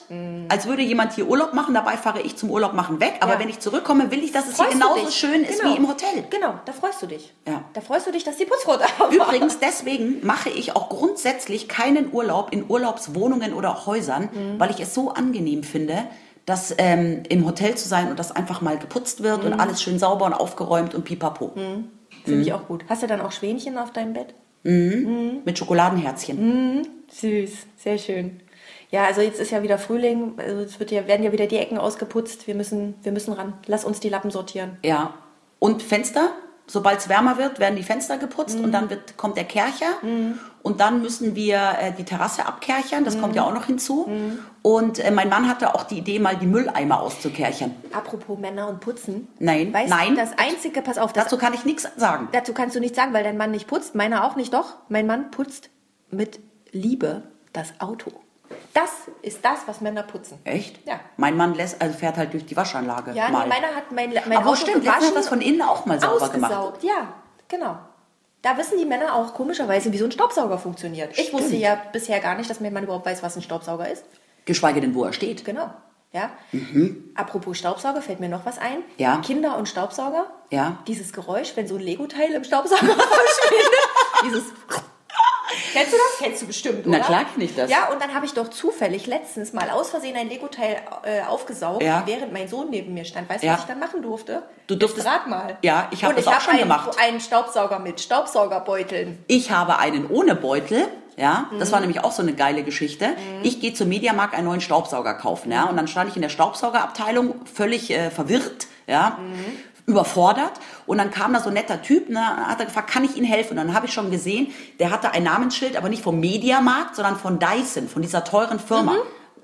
als 0.49 0.67
würde 0.67 0.83
jemand 0.83 1.15
hier 1.15 1.27
Urlaub 1.27 1.55
machen. 1.55 1.75
Dabei 1.75 1.97
fahre 1.97 2.21
ich 2.21 2.37
zum 2.37 2.51
Urlaub 2.51 2.75
machen 2.75 3.01
weg. 3.01 3.17
Aber 3.21 3.35
Ja. 3.35 3.39
wenn 3.41 3.49
ich 3.49 3.59
zurückkomme, 3.61 4.11
will 4.11 4.23
ich, 4.23 4.31
dass 4.33 4.47
es 4.47 4.57
hier 4.57 4.67
Freust 4.67 4.75
du 4.75 4.79
genauso 4.79 5.11
schön 5.11 5.43
ist 5.43 5.61
Genau. 5.61 5.73
wie 5.73 5.77
im 5.79 5.89
Hotel. 5.89 6.25
Genau, 6.31 6.55
da 6.65 6.73
freust 6.73 7.03
du 7.03 7.07
dich. 7.07 7.33
Ja. 7.47 7.65
Da 7.73 7.81
freust 7.81 8.07
du 8.07 8.13
dich, 8.13 8.23
dass 8.25 8.37
die 8.37 8.45
Putzfrau 8.45 8.77
da 8.77 8.87
war. 8.99 9.11
Übrigens, 9.11 9.59
deswegen 9.59 10.25
mache 10.25 10.51
ich 10.51 10.77
auch 10.77 10.89
grundsätzlich 10.89 11.69
keinen 11.69 12.13
Urlaub 12.13 12.53
in 12.53 12.65
Urlaubswohnungen 12.69 13.53
oder 13.55 13.87
Häusern, 13.87 14.29
weil 14.59 14.71
ich 14.71 14.81
es 14.81 14.95
so 14.95 15.11
angenehm 15.11 15.63
finde, 15.65 16.07
dass 16.49 16.75
ähm, 16.79 17.23
im 17.29 17.45
Hotel 17.47 17.75
zu 17.77 17.89
sein 17.89 18.09
und 18.09 18.19
dass 18.19 18.35
einfach 18.35 18.61
mal 18.63 18.79
geputzt 18.79 19.23
wird 19.23 19.45
und 19.45 19.53
alles 19.55 19.83
schön 19.83 19.99
sauber 19.99 20.25
und 20.27 20.33
aufgeräumt 20.33 20.95
und 20.95 21.05
pipapo. 21.05 21.53
Finde 22.25 22.43
ich 22.43 22.53
auch 22.53 22.67
gut. 22.67 22.85
Hast 22.89 23.03
du 23.03 23.07
dann 23.07 23.21
auch 23.21 23.33
Schwänchen 23.33 23.77
auf 23.77 23.93
deinem 23.93 24.15
Bett? 24.15 24.35
Mit 24.63 25.59
Schokoladenherzchen. 25.59 26.87
Süß, 27.11 27.67
sehr 27.77 27.99
schön. 27.99 28.41
Ja, 28.91 29.05
also 29.05 29.21
jetzt 29.21 29.41
ist 29.41 29.51
ja 29.51 29.63
wieder 29.63 29.79
Frühling, 29.79 30.35
also 30.39 30.63
es 30.63 30.81
wird 30.81 30.91
ja, 30.91 31.07
werden 31.07 31.23
ja 31.23 31.33
wieder 31.33 31.47
die 31.47 31.59
Ecken 31.59 31.77
ausgeputzt. 31.77 32.47
Wir 32.47 32.55
müssen, 32.55 32.95
wir 33.03 33.13
müssen 33.13 33.35
ran. 33.35 33.53
Lass 33.67 33.85
uns 33.85 34.01
die 34.01 34.09
Lappen 34.09 34.31
sortieren. 34.31 34.79
Ja. 34.83 35.15
Und 35.59 35.83
Fenster, 35.83 36.31
sobald 36.69 37.01
es 37.01 37.09
wärmer 37.09 37.39
wird, 37.39 37.59
werden 37.59 37.75
die 37.75 37.83
Fenster 37.83 38.19
geputzt 38.19 38.61
und 38.61 38.71
dann 38.73 38.91
wird, 38.91 39.17
kommt 39.17 39.37
der 39.37 39.45
Kercher. 39.45 39.87
Und 40.63 40.81
dann 40.81 41.03
müssen 41.03 41.35
wir 41.35 41.57
äh, 41.81 41.93
die 41.93 42.05
Terrasse 42.05 42.47
abkerchern, 42.47 43.05
das 43.05 43.19
kommt 43.19 43.35
ja 43.35 43.43
auch 43.43 43.55
noch 43.55 43.65
hinzu. 43.65 44.09
Und 44.63 44.99
äh, 44.99 45.11
mein 45.11 45.29
Mann 45.29 45.49
hatte 45.49 45.75
auch 45.75 45.85
die 45.85 45.99
Idee, 45.99 46.19
mal 46.19 46.37
die 46.37 46.47
Mülleimer 46.47 47.01
auszukerchern. 47.01 47.75
Apropos 47.93 48.39
Männer 48.39 48.69
und 48.69 48.81
Putzen. 48.81 49.29
Nein, 49.39 49.73
weißt 49.73 49.89
nein. 49.89 50.11
Du, 50.11 50.17
das 50.17 50.33
Einzige, 50.37 50.83
pass 50.83 50.99
auf, 50.99 51.13
das, 51.13 51.25
Dazu 51.25 51.39
kann 51.39 51.55
ich 51.55 51.65
nichts 51.65 51.89
sagen. 51.97 52.29
dazu 52.33 52.53
kannst 52.53 52.77
du 52.77 52.81
nichts 52.81 52.97
sagen, 52.97 53.13
weil 53.15 53.25
dein 53.25 53.37
Mann 53.37 53.51
nicht 53.51 53.67
putzt. 53.67 53.95
Meiner 53.95 54.25
auch 54.25 54.37
nicht, 54.37 54.53
doch. 54.53 54.75
Mein 54.89 55.07
Mann 55.07 55.31
putzt 55.31 55.71
mit 56.11 56.41
Liebe 56.71 57.23
das 57.53 57.81
Auto. 57.81 58.11
Das 58.75 58.91
ist 59.23 59.45
das, 59.45 59.61
was 59.67 59.81
Männer 59.81 60.03
putzen. 60.03 60.39
Echt? 60.45 60.87
Ja. 60.87 61.01
Mein 61.17 61.37
Mann 61.37 61.55
lässt, 61.55 61.81
also 61.81 61.97
fährt 61.99 62.17
halt 62.17 62.33
durch 62.33 62.47
die 62.47 62.57
Waschanlage. 62.57 63.13
Ja, 63.13 63.29
mal. 63.31 63.45
nee, 63.45 63.49
meiner 63.49 63.75
hat 63.75 63.91
mein, 63.93 64.11
mein 64.29 64.39
Aber 64.39 64.51
Auto 64.51 64.57
stimmt, 64.57 64.85
gewaschen 64.85 65.09
hat 65.09 65.17
das 65.17 65.29
von 65.29 65.41
innen 65.41 65.63
auch 65.63 65.87
mal 65.87 65.99
sauber 66.01 66.29
gemacht. 66.29 66.53
ausgesaugt. 66.53 66.85
Ja, 66.85 67.15
genau. 67.49 67.79
Da 68.43 68.57
wissen 68.57 68.79
die 68.79 68.85
Männer 68.85 69.15
auch 69.15 69.35
komischerweise, 69.35 69.93
wie 69.93 69.99
so 69.99 70.05
ein 70.05 70.13
Staubsauger 70.13 70.59
funktioniert. 70.59 71.19
Ich 71.19 71.33
wusste 71.33 71.49
Stimmt. 71.49 71.63
ja 71.63 71.83
bisher 71.93 72.21
gar 72.21 72.37
nicht, 72.37 72.49
dass 72.49 72.61
mein 72.61 72.73
Mann 72.73 72.85
überhaupt 72.85 73.07
weiß, 73.07 73.23
was 73.23 73.35
ein 73.37 73.43
Staubsauger 73.43 73.91
ist. 73.91 74.05
Geschweige 74.45 74.81
denn, 74.81 74.95
wo 74.95 75.05
er 75.05 75.13
steht. 75.13 75.45
Genau. 75.45 75.71
Ja. 76.13 76.31
Apropos 77.17 77.59
Staubsauger, 77.59 78.01
fällt 78.01 78.21
mir 78.21 78.29
noch 78.29 78.47
was 78.47 78.59
ein. 78.59 78.79
Mhm. 78.79 78.85
Ja. 78.97 79.17
Kinder 79.19 79.57
und 79.59 79.69
Staubsauger. 79.69 80.27
Ja. 80.51 80.79
Dieses 80.87 81.13
Geräusch, 81.13 81.53
wenn 81.57 81.67
so 81.69 81.75
ein 81.75 81.81
Lego-Teil 81.83 82.33
im 82.33 82.45
Staubsauger 82.45 82.81
verschwindet. 82.87 83.73
Dieses. 84.25 84.45
Kennst 85.79 85.93
du 85.93 85.97
das? 85.97 86.19
Kennst 86.19 86.43
du 86.43 86.47
bestimmt, 86.47 86.87
oder? 86.87 86.99
Na 86.99 87.05
klar 87.05 87.25
kenn 87.33 87.43
ich 87.43 87.55
das. 87.55 87.71
Ja, 87.71 87.89
und 87.93 88.01
dann 88.03 88.15
habe 88.15 88.27
ich 88.27 88.33
doch 88.35 88.49
zufällig 88.49 89.07
letztens 89.07 89.53
mal 89.53 89.71
aus 89.71 89.91
Versehen 89.91 90.17
ein 90.17 90.29
Lego-Teil 90.29 90.77
äh, 91.05 91.23
aufgesaugt, 91.23 91.83
Ja. 91.83 92.03
während 92.07 92.33
mein 92.33 92.49
Sohn 92.49 92.71
neben 92.71 92.95
mir 92.95 93.05
stand. 93.05 93.29
Weißt 93.29 93.43
du, 93.43 93.47
Ja. 93.47 93.55
was 93.55 93.61
ich 93.61 93.67
dann 93.67 93.79
machen 93.79 94.03
durfte? 94.03 94.43
Du 94.67 94.75
durftest- 94.77 95.07
Rat 95.07 95.27
mal. 95.29 95.57
Ja, 95.63 95.89
ich 95.91 96.03
hab 96.05 96.11
Und 96.11 96.19
das 96.19 96.27
auch 96.27 96.33
hab 96.35 96.43
schon 96.43 96.53
einen, 96.55 96.63
gemacht. 96.63 96.97
einen 97.01 97.21
Staubsauger 97.21 97.79
mit 97.79 98.01
Staubsaugerbeuteln. 98.01 99.19
Ich 99.27 99.51
habe 99.51 99.79
einen 99.79 100.07
ohne 100.09 100.35
Beutel. 100.35 100.89
Ja, 101.17 101.51
das 101.59 101.69
Mhm. 101.71 101.73
war 101.73 101.81
nämlich 101.81 102.05
auch 102.05 102.13
so 102.13 102.23
eine 102.23 102.33
geile 102.33 102.63
Geschichte. 102.63 103.09
Ich 103.43 103.61
gehe 103.61 103.75
zum 103.75 103.89
Mediamarkt 103.89 104.35
einen 104.35 104.47
neuen 104.47 104.61
Staubsauger 104.61 105.15
kaufen, 105.15 105.51
ja, 105.51 105.65
und 105.65 105.77
dann 105.77 105.89
stand 105.89 106.11
ich 106.11 106.15
in 106.17 106.23
der 106.23 106.29
Staubsaugerabteilung 106.29 107.45
völlig 107.53 107.91
äh, 107.91 108.11
verwirrt, 108.11 108.69
ja, 108.87 109.19
Mhm. 109.21 109.45
Überfordert. 109.89 110.53
Und 110.87 110.99
dann 110.99 111.11
kam 111.11 111.33
da 111.33 111.41
so 111.41 111.49
ein 111.49 111.55
netter 111.55 111.83
Typ, 111.83 112.09
ne, 112.09 112.21
und 112.21 112.47
hat 112.47 112.61
er 112.61 112.67
gefragt, 112.67 112.91
kann 112.91 113.05
ich 113.05 113.17
Ihnen 113.17 113.27
helfen? 113.27 113.51
Und 113.53 113.57
dann 113.67 113.75
habe 113.75 113.87
ich 113.87 113.93
schon 113.93 114.11
gesehen, 114.11 114.53
der 114.79 114.91
hatte 114.91 115.11
ein 115.13 115.25
Namensschild, 115.25 115.77
aber 115.77 115.89
nicht 115.89 116.03
vom 116.03 116.21
Mediamarkt, 116.21 116.95
sondern 116.97 117.17
von 117.17 117.39
Dyson, 117.39 117.89
von 117.89 118.03
dieser 118.03 118.23
teuren 118.25 118.61
Firma. 118.61 118.93
Mhm. 118.93 118.99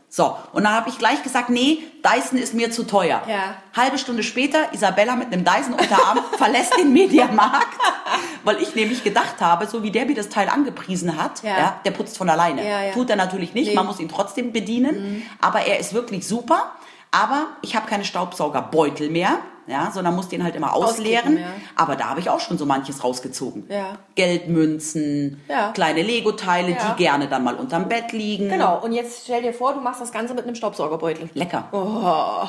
So, 0.09 0.37
und 0.53 0.63
dann 0.63 0.73
habe 0.75 0.91
ich 0.91 0.99
gleich 0.99 1.25
gesagt, 1.25 1.51
nee, 1.51 1.79
Dyson 2.05 2.39
ist 2.39 2.55
mir 2.55 2.71
zu 2.71 2.85
teuer. 2.85 3.23
Ja. 3.29 3.57
Halbe 3.77 3.99
Stunde 3.99 4.23
später, 4.23 4.73
Isabella 4.73 5.17
mit 5.17 5.33
einem 5.33 5.45
Dyson-Unterarm 5.45 6.21
verlässt 6.39 6.79
den 6.79 6.93
Mediamarkt, 6.93 7.77
weil 8.45 8.63
ich 8.63 8.77
nämlich 8.77 9.03
gedacht 9.03 9.41
habe, 9.41 9.67
so 9.67 9.83
wie 9.83 9.91
der 9.91 10.07
mir 10.07 10.15
das 10.15 10.29
Teil 10.29 10.49
angepriesen 10.49 11.21
hat, 11.21 11.43
Ja. 11.43 11.59
ja. 11.59 11.81
der 11.85 11.91
putzt 11.91 12.17
von 12.17 12.31
alleine. 12.31 12.65
Ja. 12.69 12.93
Tut 12.93 13.11
er 13.11 13.17
natürlich 13.17 13.55
nicht, 13.55 13.71
Nee. 13.71 13.75
man 13.75 13.87
muss 13.87 13.99
ihn 13.99 14.09
trotzdem 14.09 14.53
bedienen, 14.53 15.25
aber 15.41 15.63
er 15.67 15.81
ist 15.81 15.95
wirklich 15.95 16.29
super. 16.29 16.71
Aber 17.15 17.47
ich 17.63 17.77
habe 17.77 17.87
keine 17.87 18.05
Staubsaugerbeutel 18.05 19.09
mehr, 19.11 19.39
ja, 19.67 19.91
sondern 19.93 20.15
muss 20.17 20.29
den 20.29 20.43
halt 20.43 20.57
immer 20.57 20.75
ausleeren. 20.75 21.35
Auskippen, 21.35 21.39
ja. 21.39 21.47
Aber 21.77 21.97
da 21.97 22.11
habe 22.11 22.21
ich 22.21 22.29
auch 22.29 22.41
schon 22.41 22.59
so 22.59 22.67
manches 22.67 23.03
rausgezogen. 23.05 23.67
Ja. 23.71 23.97
Geldmünzen, 24.15 25.41
Ja. 25.49 25.71
kleine 25.73 26.03
Lego-Teile, 26.03 26.73
Ja. 26.73 26.77
die 26.91 27.03
gerne 27.03 27.29
dann 27.29 27.45
mal 27.45 27.55
unterm 27.55 27.89
Bett 27.89 28.13
liegen. 28.13 28.49
Genau, 28.49 28.83
und 28.83 28.93
jetzt 28.93 29.25
stell 29.25 29.43
dir 29.43 29.53
vor, 29.55 29.73
du 29.75 29.81
machst 29.81 30.01
das 30.01 30.13
Ganze 30.13 30.35
mit 30.35 30.45
einem 30.45 30.55
Staubsaugerbeutel. 30.57 31.31
Lecker. 31.35 31.65
Oh. 31.73 32.49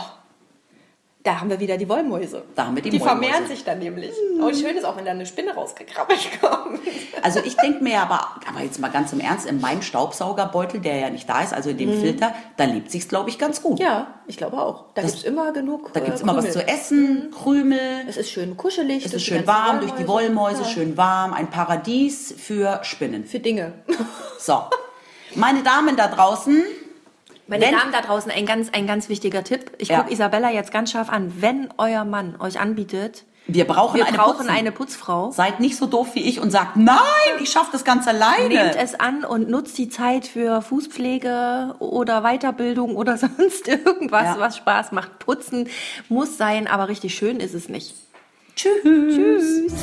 Da 1.25 1.41
haben 1.41 1.49
wir 1.49 1.59
wieder 1.59 1.75
die 1.77 1.89
Wollmäuse. 1.89 2.43
Da 2.53 2.67
haben 2.67 2.75
wir 2.75 2.83
die 2.83 2.91
Die 2.91 3.01
Wollmäuse. 3.01 3.19
vermehren 3.19 3.47
sich 3.47 3.63
dann 3.65 3.79
nämlich. 3.79 4.11
Und 4.39 4.55
schön 4.55 4.77
ist 4.77 4.85
auch, 4.85 4.95
wenn 4.95 5.05
da 5.05 5.11
eine 5.11 5.25
Spinne 5.25 5.55
rausgekrabbelt 5.55 6.19
kommt. 6.39 6.79
Also 7.23 7.39
ich 7.43 7.57
denke 7.57 7.83
mir 7.83 7.99
aber, 7.99 8.35
aber 8.47 8.61
jetzt 8.63 8.79
mal 8.79 8.91
ganz 8.91 9.11
im 9.11 9.19
Ernst, 9.19 9.47
in 9.47 9.59
meinem 9.59 9.81
Staubsaugerbeutel, 9.81 10.79
der 10.81 10.97
ja 10.99 11.09
nicht 11.09 11.27
da 11.27 11.41
ist, 11.41 11.51
also 11.51 11.71
in 11.71 11.77
dem 11.79 11.99
Filter, 11.99 12.33
da 12.57 12.65
lebt 12.65 12.91
sich's, 12.91 13.07
glaube 13.07 13.31
ich, 13.31 13.39
ganz 13.39 13.63
gut. 13.63 13.79
Mhm. 13.79 13.85
Ja, 13.85 14.13
ich 14.27 14.37
glaube 14.37 14.61
auch. 14.61 14.85
Da 14.93 15.01
Das- 15.01 15.13
gibt's 15.13 15.25
immer 15.27 15.51
genug. 15.51 15.91
Da 15.93 15.99
gibt's 15.99 16.19
äh, 16.21 16.23
immer 16.23 16.37
was 16.37 16.51
zu 16.51 16.65
essen, 16.67 17.31
Krümel, 17.31 18.05
Es 18.07 18.17
ist 18.17 18.29
schön 18.29 18.55
kuschelig. 18.55 19.03
es 19.03 19.11
ist 19.13 19.25
die 19.25 19.31
schön 19.31 19.47
warm 19.47 19.79
durch 19.79 19.93
die 19.93 20.07
Wollmäuse, 20.07 20.61
Ja. 20.61 20.67
schön 20.67 20.95
warm, 20.95 21.33
ein 21.33 21.49
Paradies 21.49 22.35
für 22.37 22.81
Spinnen. 22.83 23.25
Für 23.25 23.39
Dinge. 23.39 23.73
So, 24.37 24.61
meine 25.35 25.63
Damen 25.63 25.95
da 25.97 26.07
draußen, 26.07 26.63
Meine 27.47 27.63
Wenn- 27.65 27.75
Damen 27.75 27.91
da 27.91 28.01
draußen, 28.01 28.31
ein 28.31 28.45
ganz, 28.45 28.69
ein 28.73 28.87
ganz 28.87 29.07
wichtiger 29.09 29.43
Tipp. 29.43 29.71
Ich 29.77 29.89
Ja. 29.89 29.99
gucke 29.99 30.11
Isabella 30.13 30.49
jetzt 30.51 30.71
ganz 30.71 30.91
scharf 30.91 31.09
an. 31.09 31.31
Wenn 31.39 31.69
euer 31.77 32.03
Mann 32.05 32.35
euch 32.39 32.59
anbietet, 32.59 33.23
wir 33.47 33.65
brauchen 33.65 33.97
wir 33.97 34.07
eine 34.07 34.17
brauchen 34.17 34.37
Putzen. 34.37 34.49
eine 34.49 34.71
Putzfrau, 34.71 35.29
Seid 35.29 35.59
nicht 35.59 35.77
so 35.77 35.85
doof 35.85 36.15
wie 36.15 36.23
ich 36.23 36.39
und 36.39 36.49
sagt, 36.49 36.77
nein, 36.77 36.97
ich 37.43 37.51
schaffe 37.51 37.69
das 37.73 37.83
ganz 37.83 38.07
alleine. 38.07 38.47
nehmt 38.47 38.75
es 38.75 38.99
an 38.99 39.23
und 39.23 39.47
nutzt 39.51 39.77
die 39.77 39.89
Zeit 39.89 40.25
für 40.25 40.63
Fußpflege 40.63 41.75
oder 41.77 42.21
Weiterbildung 42.23 42.95
oder 42.95 43.17
sonst 43.19 43.67
irgendwas, 43.67 44.23
Ja. 44.23 44.39
was 44.39 44.57
Spaß 44.57 44.91
macht. 44.93 45.19
Putzen 45.19 45.69
muss 46.09 46.37
sein, 46.37 46.65
aber 46.67 46.89
richtig 46.89 47.13
schön 47.13 47.39
ist 47.39 47.53
es 47.53 47.69
nicht. 47.69 47.93
Tschüss. 48.55 48.81
Tschüss. 48.83 49.73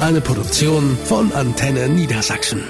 Eine 0.00 0.22
Produktion 0.22 0.96
von 1.04 1.30
Antenne 1.34 1.88
Niedersachsen. 1.88 2.64